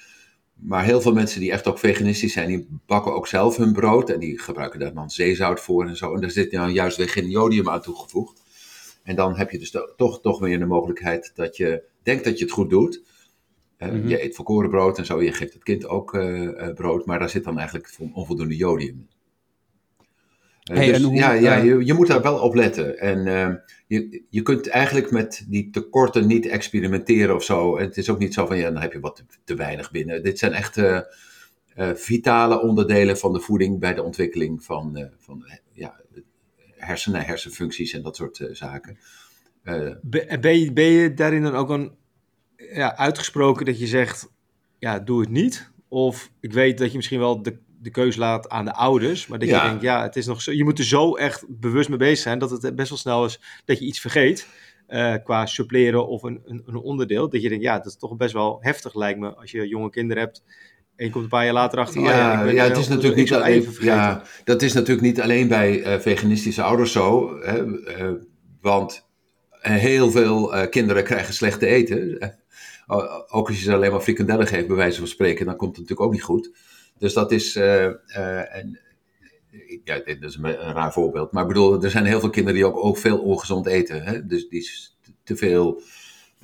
Maar 0.54 0.84
heel 0.84 1.00
veel 1.00 1.12
mensen 1.12 1.40
die 1.40 1.52
echt 1.52 1.66
ook 1.66 1.78
veganistisch 1.78 2.32
zijn, 2.32 2.48
die 2.48 2.68
bakken 2.86 3.14
ook 3.14 3.26
zelf 3.26 3.56
hun 3.56 3.72
brood. 3.72 4.10
En 4.10 4.20
die 4.20 4.38
gebruiken 4.38 4.80
daar 4.80 4.94
dan 4.94 5.10
zeezout 5.10 5.60
voor 5.60 5.86
en 5.86 5.96
zo. 5.96 6.14
En 6.14 6.20
daar 6.20 6.30
zit 6.30 6.50
dan 6.50 6.72
juist 6.72 6.96
weer 6.96 7.08
geen 7.08 7.30
jodium 7.30 7.68
aan 7.68 7.82
toegevoegd. 7.82 8.42
En 9.02 9.16
dan 9.16 9.36
heb 9.36 9.50
je 9.50 9.58
dus 9.58 9.76
toch, 9.96 10.20
toch 10.20 10.38
weer 10.38 10.58
de 10.58 10.66
mogelijkheid 10.66 11.32
dat 11.34 11.56
je 11.56 11.82
denkt 12.02 12.24
dat 12.24 12.38
je 12.38 12.44
het 12.44 12.52
goed 12.52 12.70
doet. 12.70 13.02
Uh, 13.78 14.08
Je 14.08 14.24
eet 14.24 14.34
volkoren 14.34 14.70
brood 14.70 14.98
en 14.98 15.06
zo, 15.06 15.22
je 15.22 15.32
geeft 15.32 15.52
het 15.52 15.62
kind 15.62 15.86
ook 15.86 16.14
uh, 16.14 16.72
brood, 16.74 17.06
maar 17.06 17.18
daar 17.18 17.30
zit 17.30 17.44
dan 17.44 17.58
eigenlijk 17.58 17.96
onvoldoende 18.12 18.56
jodium 18.56 19.08
Hey, 20.72 20.92
dus, 20.92 21.08
ja, 21.10 21.32
ja 21.32 21.54
je, 21.54 21.84
je, 21.84 21.94
moet 21.94 22.06
daar 22.06 22.22
wel 22.22 22.38
op 22.38 22.54
letten. 22.54 22.98
En 22.98 23.26
uh, 23.26 23.54
je, 23.88 24.22
je 24.30 24.42
kunt 24.42 24.68
eigenlijk 24.68 25.10
met 25.10 25.44
die 25.48 25.70
tekorten 25.70 26.26
niet 26.26 26.46
experimenteren 26.46 27.34
of 27.34 27.44
zo. 27.44 27.76
En 27.76 27.84
het 27.84 27.96
is 27.96 28.10
ook 28.10 28.18
niet 28.18 28.34
zo 28.34 28.46
van, 28.46 28.58
ja, 28.58 28.70
dan 28.70 28.82
heb 28.82 28.92
je 28.92 29.00
wat 29.00 29.24
te, 29.44 29.54
weinig 29.54 29.90
binnen. 29.90 30.22
Dit 30.22 30.38
zijn 30.38 30.52
echt 30.52 30.76
uh, 30.76 31.00
uh, 31.76 31.94
vitale 31.94 32.62
onderdelen 32.62 33.18
van 33.18 33.32
de 33.32 33.40
voeding 33.40 33.78
bij 33.78 33.94
de 33.94 34.02
ontwikkeling 34.02 34.64
van, 34.64 35.10
van 35.18 35.44
ja, 35.72 36.00
hersenen, 36.76 37.24
hersenfuncties 37.24 37.92
en 37.92 38.02
dat 38.02 38.16
soort 38.16 38.48
zaken. 38.52 38.98
ben, 40.40 40.58
je, 40.58 40.72
ben 40.72 40.84
je 40.84 41.14
daarin 41.14 41.42
dan 41.42 41.54
ook 41.54 41.70
een, 41.70 41.92
ja, 42.56 42.96
uitgesproken 42.96 43.66
dat 43.66 43.78
je 43.78 43.86
zegt, 43.86 44.32
ja, 44.78 44.98
doe 44.98 45.20
het 45.20 45.30
niet? 45.30 45.70
Of 45.88 46.30
ik 46.40 46.52
weet 46.52 46.78
dat 46.78 46.90
je 46.90 46.96
misschien 46.96 47.18
wel 47.18 47.42
de 47.42 47.58
de 47.88 48.00
keus 48.00 48.16
laat 48.16 48.48
aan 48.48 48.64
de 48.64 48.74
ouders. 48.74 49.26
Maar 49.26 49.38
dat 49.38 49.48
je 49.48 49.60
denkt, 49.60 49.82
ja, 49.82 50.02
het 50.02 50.16
is 50.16 50.26
nog 50.26 50.42
zo. 50.42 50.52
Je 50.52 50.64
moet 50.64 50.78
er 50.78 50.84
zo 50.84 51.14
echt 51.14 51.44
bewust 51.48 51.88
mee 51.88 51.98
bezig 51.98 52.18
zijn 52.18 52.38
dat 52.38 52.50
het 52.50 52.76
best 52.76 52.88
wel 52.88 52.98
snel 52.98 53.24
is 53.24 53.40
dat 53.64 53.78
je 53.78 53.84
iets 53.84 54.00
vergeet. 54.00 54.46
Uh, 54.88 55.14
qua 55.24 55.46
suppleren 55.46 56.08
of 56.08 56.22
een, 56.22 56.40
een, 56.44 56.62
een, 56.66 56.76
onderdeel. 56.76 57.28
Dat 57.28 57.42
je 57.42 57.48
denkt, 57.48 57.64
ja, 57.64 57.76
dat 57.76 57.86
is 57.86 57.96
toch 57.96 58.16
best 58.16 58.32
wel 58.32 58.58
heftig 58.60 58.94
lijkt 58.94 59.18
me 59.18 59.34
als 59.34 59.50
je 59.50 59.68
jonge 59.68 59.90
kinderen 59.90 60.22
hebt. 60.22 60.42
En 60.96 61.04
je 61.04 61.10
komt 61.10 61.24
een 61.24 61.30
paar 61.30 61.44
jaar 61.44 61.52
later 61.52 61.78
achter. 61.78 62.00
Ja, 62.00 62.08
oh 62.08 62.14
ja, 62.14 62.38
ik 62.38 62.44
ben, 62.44 62.54
ja 62.54 62.64
het 62.64 62.76
is 62.76 62.88
natuurlijk 62.88 63.16
niet 63.16 63.32
alleen. 63.32 63.66
Ja, 63.80 64.22
dat 64.44 64.62
is 64.62 64.72
natuurlijk 64.72 65.06
niet 65.06 65.20
alleen 65.20 65.48
bij 65.48 65.78
uh, 65.78 65.98
veganistische 66.00 66.62
ouders 66.62 66.92
zo. 66.92 67.38
Hè, 67.40 67.64
uh, 67.64 68.12
want 68.60 69.06
heel 69.60 70.10
veel 70.10 70.68
kinderen 70.70 71.04
krijgen 71.04 71.34
slecht 71.34 71.58
te 71.58 71.66
eten. 71.66 72.18
ook 73.28 73.48
als 73.48 73.56
je 73.56 73.62
ze 73.62 73.74
alleen 73.74 73.90
maar 73.90 74.00
frikandellen 74.00 74.46
geeft, 74.46 74.66
bij 74.66 74.76
wijze 74.76 74.98
van 74.98 75.08
spreken, 75.08 75.46
dan 75.46 75.56
komt 75.56 75.76
het 75.76 75.80
natuurlijk 75.80 76.06
ook 76.06 76.12
niet 76.12 76.22
goed. 76.22 76.50
Dus 76.98 77.12
dat 77.12 77.32
is. 77.32 77.56
Uh, 77.56 78.56
en, 78.56 78.80
ja, 79.84 79.98
dit 80.04 80.22
is 80.22 80.36
een, 80.36 80.54
raar 80.54 80.92
voorbeeld. 80.92 81.32
Maar 81.32 81.42
ik 81.42 81.48
bedoel, 81.48 81.82
er 81.82 81.90
zijn 81.90 82.04
heel 82.04 82.20
veel 82.20 82.30
kinderen 82.30 82.58
die 82.58 82.66
ook, 82.66 82.84
ook 82.84 82.98
veel 82.98 83.18
ongezond 83.18 83.66
eten. 83.66 84.02
Hè? 84.02 84.26
Dus 84.26 84.48
die 84.48 84.70
te 85.24 85.36
veel 85.36 85.82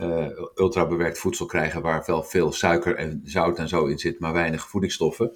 uh, 0.01 0.27
ultrabewerkt 0.55 1.19
voedsel 1.19 1.47
krijgen 1.47 1.83
waar 1.83 2.03
wel 2.07 2.23
veel 2.23 2.53
suiker 2.53 2.97
en 2.97 3.21
zout 3.25 3.59
en 3.59 3.69
zo 3.69 3.87
in 3.87 3.99
zit, 3.99 4.21
maar 4.21 4.33
weinig 4.33 4.69
voedingsstoffen. 4.69 5.33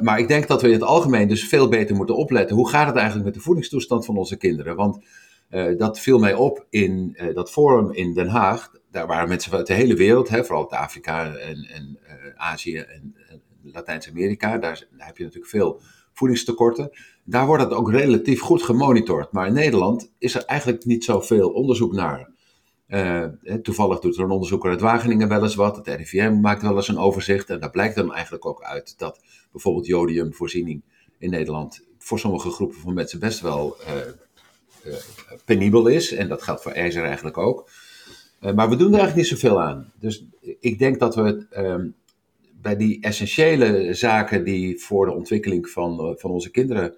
Maar 0.00 0.18
ik 0.18 0.28
denk 0.28 0.46
dat 0.46 0.62
we 0.62 0.66
in 0.66 0.72
het 0.72 0.82
algemeen 0.82 1.28
dus 1.28 1.48
veel 1.48 1.68
beter 1.68 1.96
moeten 1.96 2.16
opletten. 2.16 2.56
Hoe 2.56 2.68
gaat 2.68 2.86
het 2.86 2.96
eigenlijk 2.96 3.24
met 3.24 3.34
de 3.34 3.40
voedingstoestand 3.40 4.04
van 4.04 4.16
onze 4.16 4.36
kinderen? 4.36 4.76
Want 4.76 5.04
dat 5.76 6.00
viel 6.00 6.18
mij 6.18 6.34
op 6.34 6.66
in 6.70 7.16
dat 7.34 7.50
forum 7.50 7.92
in 7.92 8.14
Den 8.14 8.28
Haag. 8.28 8.72
Daar 8.90 9.06
waren 9.06 9.28
mensen 9.28 9.52
uit 9.52 9.66
de 9.66 9.74
hele 9.74 9.94
wereld, 9.94 10.28
hè, 10.28 10.44
vooral 10.44 10.70
uit 10.70 10.80
Afrika 10.80 11.34
en, 11.34 11.66
en 11.72 11.98
Azië 12.36 12.78
en 12.78 13.14
Latijns-Amerika, 13.72 14.58
daar, 14.58 14.86
heb 14.96 15.16
je 15.16 15.22
natuurlijk 15.24 15.50
veel 15.50 15.80
voedingstekorten. 16.12 16.90
Daar 17.24 17.46
wordt 17.46 17.62
het 17.62 17.72
ook 17.72 17.90
relatief 17.90 18.40
goed 18.40 18.62
gemonitord. 18.62 19.32
Maar 19.32 19.46
in 19.46 19.52
Nederland 19.52 20.12
is 20.18 20.34
er 20.34 20.44
eigenlijk 20.44 20.84
niet 20.84 21.04
zoveel 21.04 21.50
onderzoek 21.50 21.92
naar. 21.92 22.30
Uh, 22.88 23.24
toevallig 23.62 23.98
doet 24.00 24.16
er 24.16 24.24
een 24.24 24.30
onderzoeker 24.30 24.70
uit 24.70 24.80
Wageningen 24.80 25.28
wel 25.28 25.42
eens 25.42 25.54
wat. 25.54 25.76
Het 25.76 25.86
RIVM 25.86 26.40
maakt 26.40 26.62
wel 26.62 26.76
eens 26.76 26.88
een 26.88 26.98
overzicht. 26.98 27.50
En 27.50 27.60
daar 27.60 27.70
blijkt 27.70 27.94
dan 27.94 28.14
eigenlijk 28.14 28.46
ook 28.46 28.62
uit 28.62 28.94
dat 28.98 29.20
bijvoorbeeld 29.52 29.86
jodiumvoorziening 29.86 30.82
in 31.18 31.30
Nederland 31.30 31.84
voor 31.98 32.18
sommige 32.18 32.50
groepen 32.50 32.78
van 32.78 32.94
mensen 32.94 33.18
best 33.18 33.40
wel 33.40 33.76
uh, 34.84 34.94
penibel 35.44 35.86
is. 35.86 36.12
En 36.12 36.28
dat 36.28 36.42
geldt 36.42 36.62
voor 36.62 36.72
ijzer 36.72 37.04
eigenlijk 37.04 37.38
ook. 37.38 37.70
maar 38.40 38.68
we 38.68 38.76
doen 38.76 38.92
er 38.92 38.98
eigenlijk 38.98 39.16
niet 39.16 39.40
zoveel 39.40 39.62
aan. 39.62 39.92
Dus 40.00 40.24
ik 40.60 40.78
denk 40.78 40.98
dat 40.98 41.14
we 41.14 41.46
ehm, 41.50 41.86
bij 42.60 42.76
die 42.76 43.00
essentiële 43.00 43.94
zaken 43.94 44.44
die 44.44 44.80
voor 44.80 45.06
de 45.06 45.12
ontwikkeling 45.12 45.68
van, 45.68 46.00
eh, 46.00 46.12
van 46.16 46.30
onze 46.30 46.50
kinderen 46.50 46.96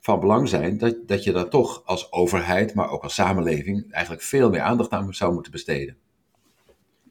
van 0.00 0.20
belang 0.20 0.48
zijn, 0.48 0.78
dat, 0.78 0.96
dat 1.06 1.24
je 1.24 1.32
daar 1.32 1.48
toch 1.48 1.82
als 1.84 2.12
overheid, 2.12 2.74
maar 2.74 2.90
ook 2.90 3.02
als 3.02 3.14
samenleving, 3.14 3.92
eigenlijk 3.92 4.24
veel 4.24 4.50
meer 4.50 4.60
aandacht 4.60 4.90
aan 4.90 5.14
zou 5.14 5.32
moeten 5.34 5.52
besteden. 5.52 5.96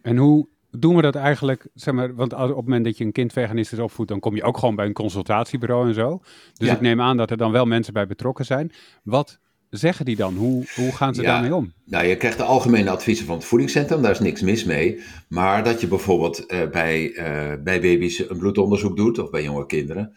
En 0.02 0.18
hoe 0.18 0.48
doen 0.72 0.96
we 0.96 1.02
dat 1.02 1.16
eigenlijk? 1.16 1.68
Zeg 1.74 1.94
maar, 1.94 2.16
want 2.16 2.34
op 2.34 2.40
het 2.40 2.56
moment 2.56 2.86
dat 2.86 2.98
je 2.98 3.04
een 3.04 3.12
kind 3.12 3.34
veganistisch 3.34 3.80
opvoedt, 3.80 4.10
dan 4.10 4.20
kom 4.20 4.36
je 4.36 4.44
ook 4.44 4.58
gewoon 4.58 4.76
bij 4.76 4.86
een 4.86 4.94
consultatiebureau 4.94 5.88
en 5.88 5.94
zo. 5.94 6.22
Dus 6.54 6.70
ik 6.70 6.82
neem 6.82 7.02
aan 7.02 7.18
dat 7.18 7.32
er 7.32 7.38
dan 7.38 7.52
wel 7.52 7.66
mensen 7.66 7.94
bij 7.94 8.08
betrokken 8.08 8.46
zijn. 8.46 8.72
Wat 9.04 9.40
zeggen 9.78 10.06
die 10.06 10.16
dan? 10.16 10.36
Hoe, 10.36 10.66
hoe 10.76 10.92
gaan 10.92 11.16
ze 11.16 11.22
daarmee 11.22 11.56
om? 11.56 11.74
Nou, 11.86 12.06
je 12.06 12.18
krijgt 12.18 12.38
de 12.38 12.44
algemene 12.44 12.90
adviezen 12.90 13.26
van 13.26 13.36
het 13.36 13.46
voedingscentrum, 13.46 14.02
daar 14.02 14.12
is 14.12 14.20
niks 14.20 14.42
mis 14.42 14.64
mee. 14.64 15.00
Maar 15.28 15.64
dat 15.64 15.82
je 15.82 15.88
bijvoorbeeld 15.88 16.54
uh, 16.54 16.70
bij, 16.70 17.10
uh, 17.10 17.64
bij 17.64 17.82
baby's 17.82 18.30
een 18.30 18.38
bloedonderzoek 18.38 18.98
doet, 18.98 19.20
of 19.20 19.30
bij 19.30 19.44
jonge 19.44 19.66
kinderen. 19.66 20.16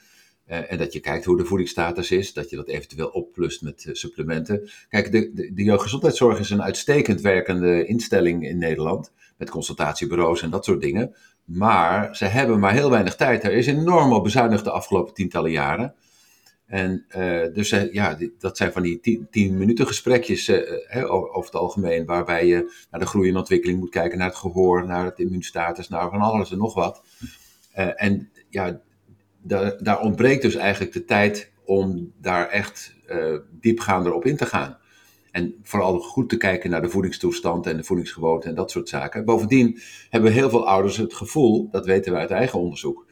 Uh, 0.48 0.72
en 0.72 0.78
dat 0.78 0.92
je 0.92 1.00
kijkt 1.00 1.24
hoe 1.24 1.36
de 1.36 1.44
voedingsstatus 1.44 2.10
is, 2.10 2.32
dat 2.32 2.50
je 2.50 2.56
dat 2.56 2.68
eventueel 2.68 3.08
opplust 3.08 3.62
met 3.62 3.88
supplementen. 3.92 4.70
Kijk, 4.88 5.12
de, 5.12 5.30
de, 5.34 5.52
de 5.54 5.62
jeugdgezondheidszorg 5.62 6.38
is 6.38 6.50
een 6.50 6.62
uitstekend 6.62 7.20
werkende 7.20 7.86
instelling 7.86 8.48
in 8.48 8.58
Nederland. 8.58 9.12
Met 9.36 9.50
consultatiebureaus 9.50 10.42
en 10.42 10.50
dat 10.50 10.64
soort 10.64 10.80
dingen. 10.80 11.14
Maar 11.44 12.16
ze 12.16 12.24
hebben 12.24 12.58
maar 12.60 12.72
heel 12.72 12.90
weinig 12.90 13.16
tijd. 13.16 13.44
Er 13.44 13.52
is 13.52 13.66
enorm 13.66 14.12
op 14.12 14.22
bezuinigd 14.22 14.64
de 14.64 14.70
afgelopen 14.70 15.14
tientallen 15.14 15.50
jaren. 15.50 15.94
En 16.66 17.04
uh, 17.16 17.54
dus 17.54 17.72
uh, 17.72 17.92
ja, 17.92 18.18
dat 18.38 18.56
zijn 18.56 18.72
van 18.72 18.82
die 18.82 19.26
tien, 19.30 19.56
minuten 19.56 19.86
gesprekjes 19.86 20.48
uh, 20.48 21.12
over 21.12 21.44
het 21.44 21.54
algemeen, 21.54 22.04
waarbij 22.04 22.46
je 22.46 22.86
naar 22.90 23.00
de 23.00 23.06
groei 23.06 23.28
en 23.28 23.36
ontwikkeling 23.36 23.78
moet 23.78 23.90
kijken, 23.90 24.18
naar 24.18 24.28
het 24.28 24.36
gehoor, 24.36 24.86
naar 24.86 25.04
het 25.04 25.18
immuunstatus, 25.18 25.88
naar 25.88 26.10
van 26.10 26.20
alles 26.20 26.50
en 26.50 26.58
nog 26.58 26.74
wat. 26.74 27.02
en 27.72 28.30
ja, 28.48 28.80
daar, 29.42 29.82
daar 29.82 30.00
ontbreekt 30.00 30.42
dus 30.42 30.54
eigenlijk 30.54 30.92
de 30.92 31.04
tijd 31.04 31.52
om 31.64 32.12
daar 32.20 32.48
echt 32.48 32.94
diepgaander 33.50 34.12
op 34.12 34.24
in 34.24 34.36
te 34.36 34.46
gaan. 34.46 34.78
En 35.30 35.54
vooral 35.62 35.98
goed 35.98 36.28
te 36.28 36.36
kijken 36.36 36.70
naar 36.70 36.82
de 36.82 36.88
voedingstoestand 36.88 37.66
en 37.66 37.76
de 37.76 37.84
voedingsgewoonten 37.84 38.50
en 38.50 38.56
dat 38.56 38.70
soort 38.70 38.88
zaken. 38.88 39.24
Bovendien 39.24 39.80
hebben 40.10 40.32
heel 40.32 40.50
veel 40.50 40.66
ouders 40.66 40.96
het 40.96 41.14
gevoel, 41.14 41.68
dat 41.70 41.86
weten 41.86 42.12
we 42.12 42.18
uit 42.18 42.30
eigen 42.30 42.58
onderzoek, 42.58 43.06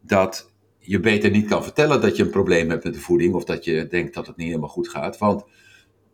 dat 0.00 0.52
je 0.88 1.00
beter 1.00 1.30
niet 1.30 1.48
kan 1.48 1.62
vertellen 1.62 2.00
dat 2.00 2.16
je 2.16 2.22
een 2.22 2.30
probleem 2.30 2.70
hebt 2.70 2.84
met 2.84 2.94
de 2.94 3.00
voeding 3.00 3.34
of 3.34 3.44
dat 3.44 3.64
je 3.64 3.86
denkt 3.86 4.14
dat 4.14 4.26
het 4.26 4.36
niet 4.36 4.46
helemaal 4.46 4.68
goed 4.68 4.88
gaat. 4.88 5.18
Want 5.18 5.44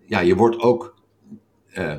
ja, 0.06 0.20
je 0.20 0.36
wordt 0.36 0.58
ook 0.60 0.94
uh, 1.78 1.94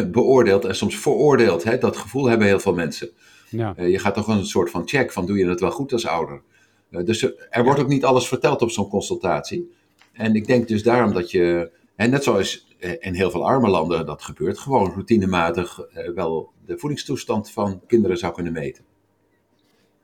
beoordeeld 0.10 0.64
en 0.64 0.76
soms 0.76 0.96
veroordeeld. 0.96 1.64
Hè? 1.64 1.78
Dat 1.78 1.96
gevoel 1.96 2.26
hebben 2.26 2.46
heel 2.46 2.60
veel 2.60 2.74
mensen. 2.74 3.10
Ja. 3.48 3.74
Uh, 3.78 3.90
je 3.90 3.98
gaat 3.98 4.14
toch 4.14 4.28
een 4.28 4.46
soort 4.46 4.70
van 4.70 4.88
check 4.88 5.12
van 5.12 5.26
doe 5.26 5.38
je 5.38 5.48
het 5.48 5.60
wel 5.60 5.70
goed 5.70 5.92
als 5.92 6.06
ouder. 6.06 6.42
Uh, 6.90 7.04
dus 7.04 7.22
er 7.50 7.64
wordt 7.64 7.80
ook 7.80 7.88
niet 7.88 8.04
alles 8.04 8.28
verteld 8.28 8.62
op 8.62 8.70
zo'n 8.70 8.88
consultatie. 8.88 9.70
En 10.12 10.34
ik 10.34 10.46
denk 10.46 10.68
dus 10.68 10.82
daarom 10.82 11.12
dat 11.12 11.30
je, 11.30 11.70
en 11.96 12.10
net 12.10 12.24
zoals 12.24 12.76
in 12.78 13.14
heel 13.14 13.30
veel 13.30 13.46
arme 13.46 13.68
landen 13.68 14.06
dat 14.06 14.22
gebeurt, 14.22 14.58
gewoon 14.58 14.92
routinematig 14.92 15.80
wel 16.14 16.52
de 16.66 16.78
voedingstoestand 16.78 17.50
van 17.50 17.80
kinderen 17.86 18.18
zou 18.18 18.34
kunnen 18.34 18.52
meten. 18.52 18.84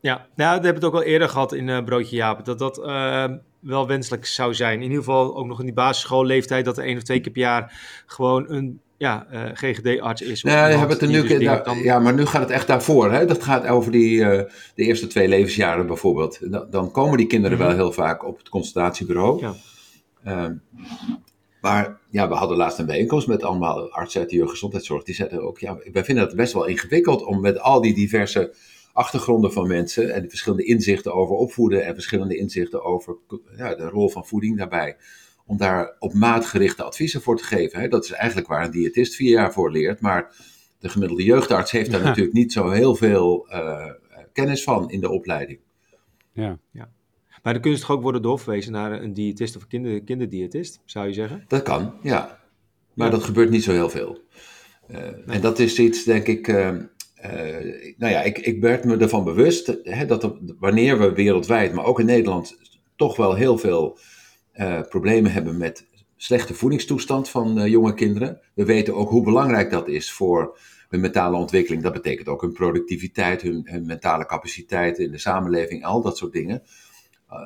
Ja, 0.03 0.27
nou, 0.35 0.59
we 0.59 0.65
hebben 0.65 0.75
het 0.75 0.85
ook 0.85 0.95
al 0.95 1.03
eerder 1.03 1.29
gehad 1.29 1.53
in 1.53 1.69
uh, 1.69 1.85
Broodje 1.85 2.17
Jaap. 2.17 2.45
Dat 2.45 2.59
dat 2.59 2.79
uh, 2.79 3.25
wel 3.61 3.87
wenselijk 3.87 4.27
zou 4.27 4.55
zijn. 4.55 4.75
In 4.75 4.83
ieder 4.83 4.99
geval 4.99 5.37
ook 5.37 5.47
nog 5.47 5.59
in 5.59 5.65
die 5.65 5.75
basisschoolleeftijd. 5.75 6.65
Dat 6.65 6.79
er 6.79 6.85
één 6.85 6.97
of 6.97 7.03
twee 7.03 7.21
keer 7.21 7.33
per 7.33 7.41
jaar 7.41 7.81
gewoon 8.07 8.51
een 8.51 8.81
ja, 8.97 9.27
uh, 9.33 9.43
eh, 9.43 9.51
GGD-arts 9.55 10.23
is. 10.23 10.43
Nee, 10.43 10.55
hebben 10.55 10.89
het 10.89 11.01
er 11.01 11.09
nu, 11.09 11.27
dus 11.27 11.45
daar, 11.45 11.77
Ja, 11.83 11.99
maar 11.99 12.15
nu 12.15 12.27
gaat 12.27 12.41
het 12.41 12.51
echt 12.51 12.67
daarvoor. 12.67 13.13
Hè? 13.13 13.27
Dat 13.27 13.43
gaat 13.43 13.67
over 13.67 13.93
die, 13.93 14.19
de 14.19 14.49
eerste 14.75 15.07
twee 15.07 15.29
levensjaren 15.29 15.87
bijvoorbeeld. 15.87 16.53
Dan, 16.53 16.67
dan 16.71 16.91
komen 16.91 17.17
die 17.17 17.27
kinderen 17.27 17.59
mhm. 17.59 17.67
wel 17.67 17.77
heel 17.77 17.93
vaak 17.93 18.27
op 18.27 18.39
het 18.39 18.49
consultatiebureau. 18.49 19.41
Ja. 19.41 19.55
Ehm, 20.25 20.55
maar 21.61 21.99
ja, 22.11 22.29
we 22.29 22.35
hadden 22.35 22.57
laatst 22.57 22.79
een 22.79 22.87
bijeenkomst 22.87 23.27
met 23.27 23.43
allemaal 23.43 23.91
artsen 23.91 24.21
uit 24.21 24.31
de 24.31 24.37
jeugdgezondheidszorg. 24.37 25.03
Die 25.03 25.15
zeiden 25.15 25.43
ook, 25.43 25.59
ja, 25.59 25.79
wij 25.93 26.05
vinden 26.05 26.25
het 26.25 26.37
best 26.37 26.53
wel 26.53 26.67
ingewikkeld 26.67 27.25
om 27.25 27.41
met 27.41 27.61
al 27.61 27.81
die 27.81 27.95
diverse 27.95 28.55
achtergronden 28.93 29.53
van 29.53 29.67
mensen 29.67 30.15
en 30.15 30.29
verschillende 30.29 30.65
inzichten 30.65 31.15
over 31.15 31.35
opvoeden 31.35 31.85
en 31.85 31.95
verschillende 31.95 32.37
inzichten 32.37 32.85
over 32.85 33.17
ja, 33.57 33.75
de 33.75 33.89
rol 33.89 34.09
van 34.09 34.27
voeding 34.27 34.59
daarbij. 34.59 34.97
Om 35.47 35.57
daar 35.57 35.97
op 35.99 36.15
maat 36.15 36.47
gerichte 36.47 36.83
adviezen 36.83 37.23
voor 37.23 37.37
te 37.37 37.45
geven. 37.45 37.81
Hè. 37.81 37.89
Dat 37.89 38.05
is 38.05 38.11
eigenlijk 38.11 38.49
waar 38.49 38.65
een 38.65 38.71
diëtist 38.71 39.15
vier 39.15 39.31
jaar 39.31 39.53
voor 39.53 39.71
leert. 39.71 40.01
Maar 40.01 40.37
de 40.79 40.89
gemiddelde 40.89 41.25
jeugdarts 41.25 41.71
heeft 41.71 41.91
daar 41.91 42.03
natuurlijk 42.03 42.35
niet 42.35 42.53
zo 42.53 42.71
heel 42.71 42.95
veel 42.95 43.49
kennis 44.33 44.63
van 44.63 44.91
in 44.91 45.01
de 45.01 45.11
opleiding. 45.11 45.59
Ja. 46.33 46.59
ja. 46.71 46.91
Maar 47.43 47.53
dan 47.53 47.63
kunnen 47.63 47.81
ze 47.81 47.87
toch 47.87 47.97
ook 47.97 48.03
worden 48.03 48.23
doorverwezen 48.23 48.73
naar 48.73 49.03
een 49.03 49.15
diëtist 49.15 49.57
of 49.57 49.63
een 49.63 49.69
kinder, 49.69 50.03
kinderdiëtist, 50.03 50.81
zou 50.85 51.07
je 51.07 51.13
zeggen? 51.13 51.45
Dat 51.49 51.63
kan, 51.63 51.95
ja. 52.03 52.41
Maar 52.95 53.11
dat 53.11 53.25
gebeurt 53.25 53.51
niet 53.51 53.63
zo 53.63 53.73
heel 53.73 53.91
veel. 53.91 54.21
En 55.27 55.41
dat 55.41 55.59
is 55.59 55.79
iets, 55.79 56.05
denk 56.05 56.27
ik, 56.27 56.49
uh, 56.49 56.77
nou 57.97 58.13
ja, 58.13 58.23
ik, 58.23 58.39
ik 58.39 58.61
werd 58.61 58.85
me 58.85 58.97
ervan 58.97 59.25
bewust 59.25 59.79
hè, 59.83 60.07
dat 60.07 60.37
wanneer 60.59 60.99
we 60.99 61.13
wereldwijd, 61.13 61.73
maar 61.73 61.85
ook 61.85 62.01
in 62.01 62.07
Nederland, 62.07 62.59
toch 62.97 63.17
wel 63.17 63.35
heel 63.35 63.59
veel 63.59 63.99
uh, 64.55 64.81
problemen 64.89 65.33
hebben 65.33 65.57
met 65.57 65.87
slechte 66.17 66.55
voedingstoestand 66.55 67.29
van 67.29 67.59
uh, 67.59 67.67
jonge 67.67 67.95
kinderen. 67.95 68.41
We 68.55 68.65
weten 68.65 68.95
ook 68.95 69.11
hoe 69.11 69.23
belangrijk 69.23 69.71
dat 69.71 69.89
is 69.89 70.13
voor 70.13 70.59
hun 70.89 71.01
mentale 71.01 71.37
ontwikkeling. 71.37 71.83
Dat 71.83 71.93
betekent 71.93 72.29
ook 72.29 72.41
hun 72.41 72.53
productiviteit, 72.53 73.43
hun, 73.43 73.63
hun 73.65 73.87
mentale 73.87 74.27
capaciteit 74.27 74.99
in 74.99 75.11
de 75.11 75.19
samenleving, 75.19 75.85
al 75.85 76.03
dat 76.03 76.17
soort 76.17 76.33
dingen. 76.33 76.63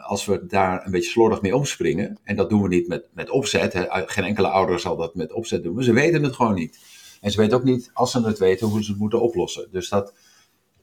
als 0.07 0.25
we 0.25 0.47
daar 0.47 0.87
een 0.87 0.91
beetje 0.91 1.11
slordig 1.11 1.43
mee 1.43 1.57
omspringen, 1.57 2.19
en 2.23 2.37
dat 2.37 2.51
doen 2.51 2.63
we 2.63 2.69
niet 2.69 2.89
met, 2.89 3.09
met 3.15 3.31
opzet, 3.31 3.73
hè, 3.73 3.85
geen 3.89 4.25
enkele 4.25 4.49
ouder 4.49 4.81
zal 4.81 4.97
dat 4.97 5.15
met 5.15 5.33
opzet 5.33 5.63
doen, 5.63 5.75
maar 5.75 5.85
ze 5.85 5.93
weten 5.93 6.23
het 6.23 6.35
gewoon 6.35 6.55
niet. 6.55 6.79
En 7.27 7.33
ze 7.33 7.41
weten 7.41 7.57
ook 7.57 7.65
niet, 7.65 7.91
als 7.93 8.11
ze 8.11 8.27
het 8.27 8.39
weten, 8.39 8.67
hoe 8.67 8.85
ze 8.85 8.91
het 8.91 9.01
moeten 9.01 9.21
oplossen. 9.21 9.69
Dus 9.71 9.89
dat, 9.89 10.15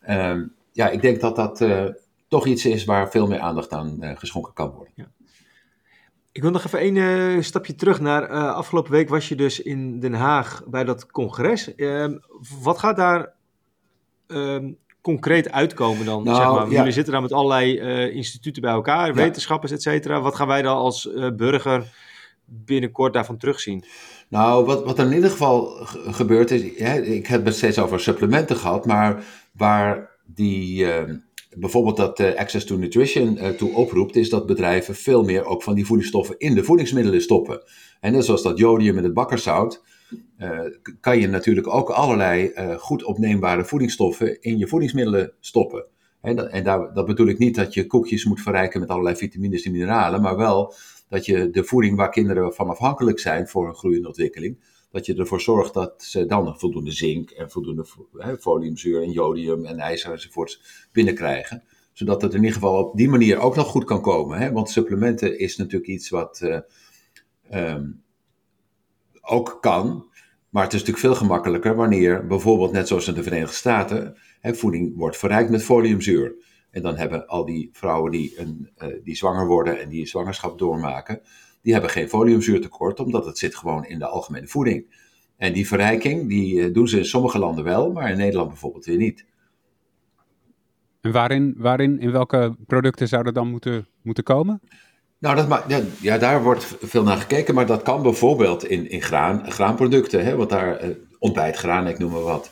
ehm, 0.01 0.45
ja, 0.71 0.89
ik 0.89 1.01
denk 1.01 1.21
dat 1.21 1.35
dat 1.35 1.61
uh, 1.61 1.85
toch 2.27 2.45
iets 2.45 2.65
is 2.65 2.85
waar 2.85 3.11
veel 3.11 3.27
meer 3.27 3.39
aandacht 3.39 3.71
aan 3.71 3.97
uh, 3.99 4.11
geschonken 4.17 4.53
kan 4.53 4.69
worden. 4.69 4.93
Ja. 4.95 5.05
Ik 6.31 6.41
wil 6.41 6.51
nog 6.51 6.65
even 6.65 6.79
één 6.79 6.95
uh, 6.95 7.41
stapje 7.41 7.75
terug 7.75 7.99
naar 7.99 8.27
afgelopen 8.51 8.91
week 8.91 9.09
was 9.09 9.29
je 9.29 9.35
dus 9.35 9.61
in 9.61 9.99
Den 9.99 10.13
Haag 10.13 10.63
bij 10.67 10.83
dat 10.83 11.05
congres. 11.05 11.75
Ehm, 11.75 12.17
wat 12.61 12.79
gaat 12.79 12.95
daar 12.95 13.33
ehm, 14.27 14.71
concreet 15.01 15.51
uitkomen 15.51 16.05
dan? 16.05 16.23
Nou, 16.23 16.35
zeg 16.35 16.45
maar? 16.45 16.77
Jullie 16.77 16.91
zitten 16.91 17.13
daar 17.13 17.21
met 17.21 17.33
allerlei 17.33 17.79
instituten 18.11 18.61
bij 18.61 18.71
elkaar, 18.71 19.13
wetenschappers, 19.13 19.71
et 19.71 19.81
cetera. 19.81 20.21
Wat 20.21 20.35
gaan 20.35 20.47
wij 20.47 20.61
dan 20.61 20.77
als 20.77 21.09
burger 21.35 21.93
binnenkort 22.65 23.13
daarvan 23.13 23.37
terugzien? 23.37 23.83
Nou, 24.29 24.65
wat, 24.65 24.83
wat 24.83 24.99
er 24.99 25.05
in 25.05 25.13
ieder 25.13 25.29
geval 25.29 25.65
gebeurt 26.11 26.51
is, 26.51 26.61
ik 27.01 27.27
heb 27.27 27.45
het 27.45 27.55
steeds 27.55 27.79
over 27.79 27.99
supplementen 27.99 28.55
gehad, 28.55 28.85
maar 28.85 29.23
waar 29.51 30.11
die, 30.25 30.83
uh, 30.83 31.03
bijvoorbeeld 31.55 31.97
dat 31.97 32.19
uh, 32.19 32.35
Access 32.35 32.65
to 32.65 32.77
Nutrition 32.77 33.37
uh, 33.37 33.49
toe 33.49 33.73
oproept, 33.73 34.15
is 34.15 34.29
dat 34.29 34.45
bedrijven 34.45 34.95
veel 34.95 35.23
meer 35.23 35.45
ook 35.45 35.63
van 35.63 35.75
die 35.75 35.85
voedingsstoffen 35.85 36.35
in 36.37 36.55
de 36.55 36.63
voedingsmiddelen 36.63 37.21
stoppen. 37.21 37.63
En 37.99 38.11
net 38.11 38.25
zoals 38.25 38.43
dat 38.43 38.57
jodium 38.57 38.97
in 38.97 39.03
het 39.03 39.13
bakkerzout, 39.13 39.83
kan 40.99 41.19
je 41.19 41.27
natuurlijk 41.27 41.67
ook 41.67 41.89
allerlei 41.89 42.51
goed 42.77 43.03
opneembare 43.03 43.65
voedingsstoffen 43.65 44.41
in 44.41 44.57
je 44.57 44.67
voedingsmiddelen 44.67 45.33
stoppen. 45.39 45.85
En, 46.21 46.51
en 46.51 46.63
daar, 46.63 46.93
dat 46.93 47.05
bedoel 47.05 47.27
ik 47.27 47.37
niet 47.37 47.55
dat 47.55 47.73
je 47.73 47.87
koekjes 47.87 48.25
moet 48.25 48.41
verrijken 48.41 48.79
met 48.79 48.89
allerlei 48.89 49.15
vitamines 49.15 49.63
en 49.63 49.71
mineralen, 49.71 50.21
maar 50.21 50.37
wel 50.37 50.73
dat 51.13 51.25
je 51.25 51.49
de 51.49 51.63
voeding 51.63 51.97
waar 51.97 52.09
kinderen 52.09 52.53
van 52.53 52.69
afhankelijk 52.69 53.19
zijn 53.19 53.47
voor 53.47 53.67
een 53.67 53.75
groeiende 53.75 54.07
ontwikkeling, 54.07 54.57
dat 54.91 55.05
je 55.05 55.15
ervoor 55.15 55.41
zorgt 55.41 55.73
dat 55.73 56.03
ze 56.03 56.25
dan 56.25 56.59
voldoende 56.59 56.91
zink 56.91 57.29
en 57.29 57.51
voldoende 57.51 57.85
foliumzuur 58.39 59.01
en 59.01 59.11
jodium 59.11 59.65
en 59.65 59.79
ijzer 59.79 60.11
enzovoorts 60.11 60.87
binnenkrijgen. 60.91 61.63
Zodat 61.91 62.21
het 62.21 62.31
in 62.31 62.39
ieder 62.39 62.53
geval 62.53 62.85
op 62.85 62.97
die 62.97 63.09
manier 63.09 63.39
ook 63.39 63.55
nog 63.55 63.67
goed 63.67 63.83
kan 63.83 64.01
komen. 64.01 64.53
Want 64.53 64.69
supplementen 64.69 65.39
is 65.39 65.57
natuurlijk 65.57 65.91
iets 65.91 66.09
wat 66.09 66.41
uh, 66.43 66.59
um, 67.73 68.03
ook 69.21 69.57
kan. 69.61 70.05
Maar 70.49 70.63
het 70.63 70.73
is 70.73 70.79
natuurlijk 70.79 71.05
veel 71.05 71.15
gemakkelijker 71.15 71.75
wanneer 71.75 72.27
bijvoorbeeld, 72.27 72.71
net 72.71 72.87
zoals 72.87 73.07
in 73.07 73.13
de 73.13 73.23
Verenigde 73.23 73.55
Staten, 73.55 74.17
voeding 74.41 74.97
wordt 74.97 75.17
verrijkt 75.17 75.49
met 75.49 75.63
foliumzuur. 75.63 76.35
En 76.73 76.81
dan 76.81 76.97
hebben 76.97 77.27
al 77.27 77.45
die 77.45 77.69
vrouwen 77.71 78.11
die, 78.11 78.39
een, 78.39 78.69
uh, 78.77 78.87
die 79.03 79.15
zwanger 79.15 79.47
worden 79.47 79.81
en 79.81 79.89
die 79.89 80.05
zwangerschap 80.05 80.59
doormaken, 80.59 81.21
die 81.61 81.73
hebben 81.73 81.91
geen 81.91 82.09
foliumzuurtekort, 82.09 82.99
omdat 82.99 83.25
het 83.25 83.37
zit 83.37 83.55
gewoon 83.55 83.85
in 83.85 83.99
de 83.99 84.05
algemene 84.05 84.47
voeding. 84.47 84.85
En 85.37 85.53
die 85.53 85.67
verrijking, 85.67 86.29
die 86.29 86.55
uh, 86.55 86.73
doen 86.73 86.87
ze 86.87 86.97
in 86.97 87.05
sommige 87.05 87.39
landen 87.39 87.63
wel, 87.63 87.91
maar 87.91 88.11
in 88.11 88.17
Nederland 88.17 88.47
bijvoorbeeld 88.47 88.85
weer 88.85 88.97
niet. 88.97 89.25
En 91.01 91.11
waarin, 91.11 91.55
waarin 91.57 91.99
in 91.99 92.11
welke 92.11 92.55
producten 92.67 93.07
zou 93.07 93.23
dat 93.23 93.35
dan 93.35 93.47
moeten, 93.47 93.87
moeten 94.01 94.23
komen? 94.23 94.61
Nou, 95.19 95.35
dat 95.35 95.63
ja, 95.67 95.81
ja, 96.01 96.17
daar 96.17 96.43
wordt 96.43 96.75
veel 96.79 97.03
naar 97.03 97.17
gekeken, 97.17 97.55
maar 97.55 97.65
dat 97.65 97.81
kan 97.81 98.01
bijvoorbeeld 98.01 98.65
in, 98.65 98.89
in 98.89 99.01
graan, 99.01 99.51
graanproducten, 99.51 100.25
hè, 100.25 100.35
wat 100.35 100.49
daar, 100.49 100.85
uh, 100.85 100.95
ontbijtgraan, 101.19 101.87
ik 101.87 101.99
noem 101.99 102.11
maar 102.11 102.21
wat. 102.21 102.51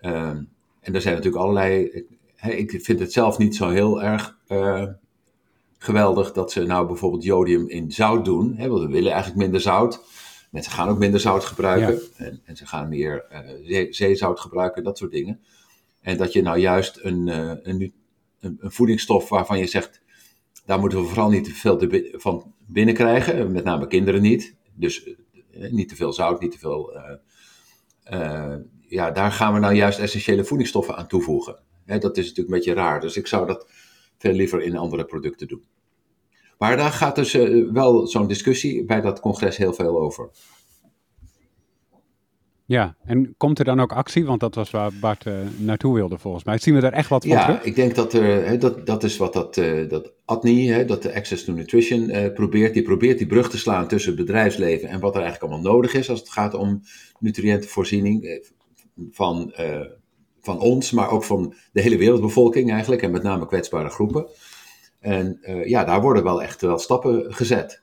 Uh, 0.00 0.28
en 0.80 0.94
er 0.94 1.00
zijn 1.00 1.14
natuurlijk 1.14 1.42
allerlei 1.42 2.06
ik 2.40 2.78
vind 2.82 3.00
het 3.00 3.12
zelf 3.12 3.38
niet 3.38 3.56
zo 3.56 3.68
heel 3.68 4.02
erg 4.02 4.38
uh, 4.48 4.86
geweldig 5.78 6.32
dat 6.32 6.52
ze 6.52 6.62
nou 6.62 6.86
bijvoorbeeld 6.86 7.24
jodium 7.24 7.68
in 7.68 7.92
zout 7.92 8.24
doen. 8.24 8.54
Hè, 8.56 8.68
want 8.68 8.82
we 8.82 8.88
willen 8.88 9.12
eigenlijk 9.12 9.42
minder 9.42 9.60
zout. 9.60 10.00
Mensen 10.50 10.72
gaan 10.72 10.88
ook 10.88 10.98
minder 10.98 11.20
zout 11.20 11.44
gebruiken. 11.44 12.00
En, 12.16 12.40
en, 12.44 12.56
ze 12.56 12.66
gaan 12.66 12.88
meer 12.88 13.24
uh, 13.64 13.86
zeezout 13.90 14.40
gebruiken, 14.40 14.84
dat 14.84 14.98
soort 14.98 15.10
dingen. 15.10 15.40
En 16.00 16.16
dat 16.16 16.32
je 16.32 16.42
nou 16.42 16.58
juist 16.58 16.98
een, 17.02 17.26
uh, 17.26 17.36
een, 17.36 17.92
een, 18.40 18.58
een, 18.60 18.72
voedingsstof 18.72 19.28
waarvan 19.28 19.58
je 19.58 19.66
zegt, 19.66 20.00
daar 20.64 20.80
moeten 20.80 21.00
we 21.00 21.06
vooral 21.06 21.30
niet 21.30 21.44
te 21.44 21.54
veel 21.54 21.88
van 22.12 22.54
binnenkrijgen. 22.66 23.52
Met 23.52 23.64
name 23.64 23.86
kinderen 23.86 24.22
niet. 24.22 24.54
Dus 24.74 25.10
niet 25.52 25.88
te 25.88 25.96
veel 25.96 26.12
zout, 26.12 26.40
niet 26.40 26.52
te 26.52 26.58
veel... 26.58 27.00
ja, 28.88 29.10
daar 29.10 29.32
gaan 29.32 29.52
we 29.52 29.58
nou 29.58 29.74
juist 29.74 29.98
essentiële 29.98 30.44
voedingsstoffen 30.44 30.96
aan 30.96 31.06
toevoegen 31.06 31.66
dat 31.88 32.16
is 32.16 32.28
natuurlijk 32.28 32.48
een 32.48 32.54
beetje 32.54 32.72
raar. 32.72 33.00
Dus 33.00 33.16
ik 33.16 33.26
zou 33.26 33.46
dat 33.46 33.66
veel 34.18 34.32
liever 34.32 34.62
in 34.62 34.76
andere 34.76 35.04
producten 35.04 35.48
doen. 35.48 35.64
Maar 36.58 36.76
daar 36.76 36.90
gaat 36.90 37.14
dus 37.14 37.34
uh, 37.34 37.72
wel 37.72 38.06
zo'n 38.06 38.26
discussie 38.26 38.84
bij 38.84 39.00
dat 39.00 39.20
congres 39.20 39.56
heel 39.56 39.72
veel 39.72 40.00
over. 40.00 40.30
Ja, 42.64 42.96
en 43.04 43.34
komt 43.36 43.58
er 43.58 43.64
dan 43.64 43.80
ook 43.80 43.92
actie? 43.92 44.24
Want 44.24 44.40
dat 44.40 44.54
was 44.54 44.70
waar 44.70 44.92
Bart 45.00 45.24
uh, 45.26 45.34
naartoe 45.58 45.94
wilde 45.94 46.18
volgens 46.18 46.44
mij. 46.44 46.58
Zien 46.58 46.74
we 46.74 46.80
daar 46.80 46.92
echt 46.92 47.08
wat 47.08 47.22
van 47.24 47.36
ja, 47.36 47.44
terug? 47.44 47.62
ik 47.62 47.74
denk 47.74 47.94
dat, 47.94 48.12
er, 48.12 48.58
dat, 48.58 48.86
dat 48.86 49.04
is 49.04 49.16
wat 49.16 49.32
dat, 49.32 49.56
uh, 49.56 49.88
dat 49.88 50.12
ATNI, 50.24 50.68
hè, 50.68 50.84
dat 50.84 51.02
de 51.02 51.14
Access 51.14 51.44
to 51.44 51.52
Nutrition 51.52 52.00
uh, 52.00 52.32
probeert. 52.32 52.74
Die 52.74 52.82
probeert 52.82 53.18
die 53.18 53.26
brug 53.26 53.50
te 53.50 53.58
slaan 53.58 53.88
tussen 53.88 54.16
het 54.16 54.20
bedrijfsleven 54.20 54.88
en 54.88 55.00
wat 55.00 55.14
er 55.14 55.22
eigenlijk 55.22 55.52
allemaal 55.52 55.72
nodig 55.72 55.94
is 55.94 56.10
als 56.10 56.18
het 56.18 56.30
gaat 56.30 56.54
om 56.54 56.82
nutriëntenvoorziening 57.18 58.42
van 59.10 59.52
van 60.40 60.60
ons, 60.60 60.90
maar 60.90 61.10
ook 61.10 61.24
van 61.24 61.54
de 61.72 61.80
hele 61.80 61.96
wereldbevolking 61.96 62.70
eigenlijk, 62.70 63.02
en 63.02 63.10
met 63.10 63.22
name 63.22 63.46
kwetsbare 63.46 63.88
groepen. 63.88 64.26
En 65.00 65.38
uh, 65.42 65.68
ja, 65.68 65.84
daar 65.84 66.00
worden 66.00 66.24
wel 66.24 66.42
echt 66.42 66.60
wel 66.60 66.78
stappen 66.78 67.34
gezet. 67.34 67.82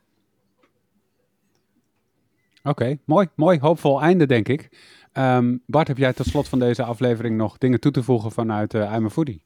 Oké, 2.59 2.69
okay, 2.69 2.99
mooi, 3.05 3.27
mooi, 3.35 3.59
hoopvol 3.59 4.01
einde 4.01 4.25
denk 4.25 4.47
ik. 4.47 4.69
Um, 5.13 5.61
Bart, 5.65 5.87
heb 5.87 5.97
jij 5.97 6.13
tot 6.13 6.25
slot 6.25 6.49
van 6.49 6.59
deze 6.59 6.83
aflevering 6.83 7.37
nog 7.37 7.57
dingen 7.57 7.79
toe 7.79 7.91
te 7.91 8.03
voegen 8.03 8.31
vanuit 8.31 8.73
uh, 8.73 8.93
I'm 8.95 9.05
a 9.05 9.09
Foodie? 9.09 9.43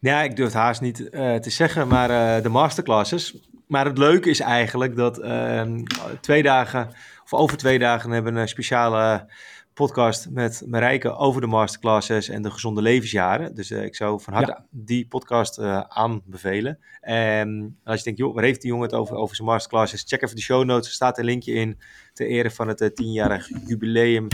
Ja, 0.00 0.22
ik 0.22 0.36
durf 0.36 0.48
het 0.48 0.58
haast 0.58 0.80
niet 0.80 1.00
uh, 1.00 1.34
te 1.34 1.50
zeggen, 1.50 1.88
maar 1.88 2.10
uh, 2.10 2.42
de 2.42 2.48
masterclasses. 2.48 3.48
Maar 3.66 3.84
het 3.84 3.98
leuke 3.98 4.30
is 4.30 4.40
eigenlijk 4.40 4.96
dat 4.96 5.18
ehm, 5.18 5.82
twee 6.20 6.42
dagen, 6.42 6.88
of 7.24 7.34
over 7.34 7.56
twee 7.56 7.78
dagen, 7.78 8.10
hebben 8.10 8.34
we 8.34 8.40
een 8.40 8.48
speciale 8.48 9.30
podcast 9.78 10.30
met 10.30 10.62
Marijke 10.66 11.16
over 11.16 11.40
de 11.40 11.46
masterclasses 11.46 12.28
en 12.28 12.42
de 12.42 12.50
gezonde 12.50 12.82
levensjaren. 12.82 13.54
Dus 13.54 13.70
uh, 13.70 13.84
ik 13.84 13.94
zou 13.94 14.20
van 14.20 14.32
harte 14.32 14.64
die 14.70 15.08
podcast 15.08 15.58
uh, 15.58 15.80
aanbevelen. 15.80 16.78
En 17.00 17.78
als 17.84 17.98
je 17.98 18.04
denkt, 18.04 18.18
joh, 18.18 18.34
waar 18.34 18.44
heeft 18.44 18.60
die 18.60 18.70
jongen 18.70 18.86
het 18.86 18.94
over, 18.94 19.16
over 19.16 19.36
zijn 19.36 19.48
masterclasses? 19.48 20.04
Check 20.06 20.22
even 20.22 20.36
de 20.36 20.42
show 20.42 20.64
notes, 20.64 20.86
er 20.86 20.94
staat 20.94 21.18
een 21.18 21.24
linkje 21.24 21.52
in. 21.52 21.78
Ter 22.12 22.26
ere 22.26 22.50
van 22.50 22.68
het 22.68 22.80
uh, 22.80 22.88
tienjarig 22.88 23.48
jubileum 23.66 24.28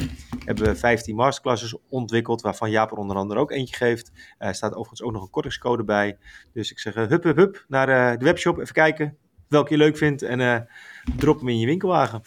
hebben 0.45 0.65
we 0.65 0.77
15 0.77 1.15
masterclasses 1.15 1.77
ontwikkeld, 1.89 2.43
waarvan 2.43 2.71
Jaap 2.71 2.91
er 2.91 2.99
onder 2.99 3.17
andere 3.17 3.41
ook 3.41 3.51
eentje 3.51 3.77
geeft. 3.77 4.13
Er 4.39 4.55
staat 4.55 4.73
overigens 4.73 5.03
ook 5.03 5.13
nog 5.13 5.23
een 5.23 5.31
kortingscode 5.31 5.85
bij. 5.85 6.19
Dus 6.53 6.71
ik 6.71 6.79
zeg, 6.79 6.95
hup, 6.95 7.23
hup, 7.23 7.37
hup, 7.37 7.65
naar 7.69 8.19
de 8.19 8.25
webshop, 8.25 8.59
even 8.59 8.75
kijken 8.75 9.17
welke 9.49 9.73
je 9.73 9.79
leuk 9.79 9.97
vindt 9.97 10.23
en 10.23 10.69
drop 11.17 11.39
hem 11.39 11.49
in 11.49 11.59
je 11.59 11.67
winkelwagen. 11.67 12.23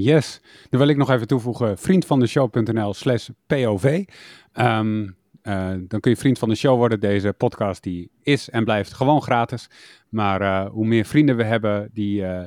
Yes. 0.00 0.40
Dan 0.70 0.80
wil 0.80 0.88
ik 0.88 0.96
nog 0.96 1.10
even 1.10 1.26
toevoegen, 1.26 1.78
vriendvandeshow.nl 1.78 2.94
slash 2.94 3.28
POV. 3.46 4.04
Um, 4.54 5.16
uh, 5.42 5.70
dan 5.78 6.00
kun 6.00 6.10
je 6.10 6.16
vriend 6.16 6.38
van 6.38 6.48
de 6.48 6.54
show 6.54 6.76
worden. 6.76 7.00
Deze 7.00 7.32
podcast 7.32 7.82
die 7.82 8.10
is 8.22 8.50
en 8.50 8.64
blijft 8.64 8.92
gewoon 8.92 9.22
gratis. 9.22 9.70
Maar 10.08 10.40
uh, 10.40 10.70
hoe 10.70 10.86
meer 10.86 11.04
vrienden 11.04 11.36
we 11.36 11.44
hebben 11.44 11.90
die 11.92 12.22
uh, 12.22 12.46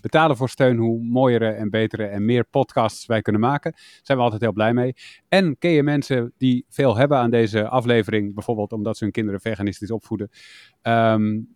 betalen 0.00 0.36
voor 0.36 0.48
steun, 0.48 0.76
hoe 0.76 1.02
mooiere 1.02 1.50
en 1.50 1.70
betere 1.70 2.04
en 2.04 2.24
meer 2.24 2.44
podcasts 2.44 3.06
wij 3.06 3.22
kunnen 3.22 3.42
maken. 3.42 3.74
Zijn 4.02 4.18
we 4.18 4.24
altijd 4.24 4.42
heel 4.42 4.52
blij 4.52 4.74
mee. 4.74 4.94
En 5.28 5.58
ken 5.58 5.70
je 5.70 5.82
mensen 5.82 6.32
die 6.38 6.64
veel 6.68 6.96
hebben 6.96 7.18
aan 7.18 7.30
deze 7.30 7.68
aflevering, 7.68 8.34
bijvoorbeeld 8.34 8.72
omdat 8.72 8.96
ze 8.96 9.04
hun 9.04 9.12
kinderen 9.12 9.40
veganistisch 9.40 9.90
opvoeden, 9.90 10.30
um, 10.82 11.48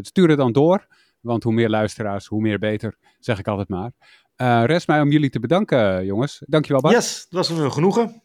stuur 0.00 0.28
het 0.28 0.38
dan 0.38 0.52
door. 0.52 0.86
Want 1.20 1.42
hoe 1.42 1.52
meer 1.52 1.68
luisteraars, 1.68 2.26
hoe 2.26 2.40
meer 2.40 2.58
beter, 2.58 2.96
zeg 3.18 3.38
ik 3.38 3.48
altijd 3.48 3.68
maar. 3.68 3.92
Uh, 4.42 4.62
rest 4.64 4.86
mij 4.86 5.00
om 5.00 5.10
jullie 5.10 5.30
te 5.30 5.40
bedanken, 5.40 6.04
jongens. 6.04 6.42
Dankjewel, 6.46 6.80
Bart. 6.80 6.94
Yes, 6.94 7.20
het 7.20 7.32
was 7.32 7.48
een 7.48 7.72
genoegen. 7.72 8.22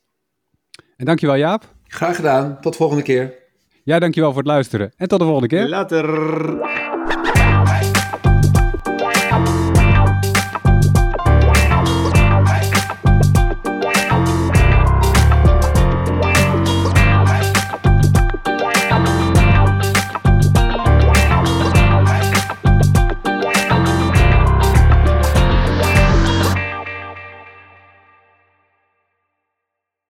En 0.98 1.06
dankjewel, 1.06 1.36
Jaap. 1.36 1.76
Graag 1.88 2.16
gedaan. 2.16 2.62
Tot 2.62 2.76
volgende 2.76 3.04
keer. 3.04 3.34
Ja, 3.84 4.00
dankjewel 4.00 4.30
voor 4.30 4.42
het 4.42 4.48
luisteren. 4.48 4.94
En 4.96 5.08
tot 5.08 5.20
de 5.20 5.26
volgende 5.26 5.48
keer. 5.48 5.68
Later. 5.68 6.93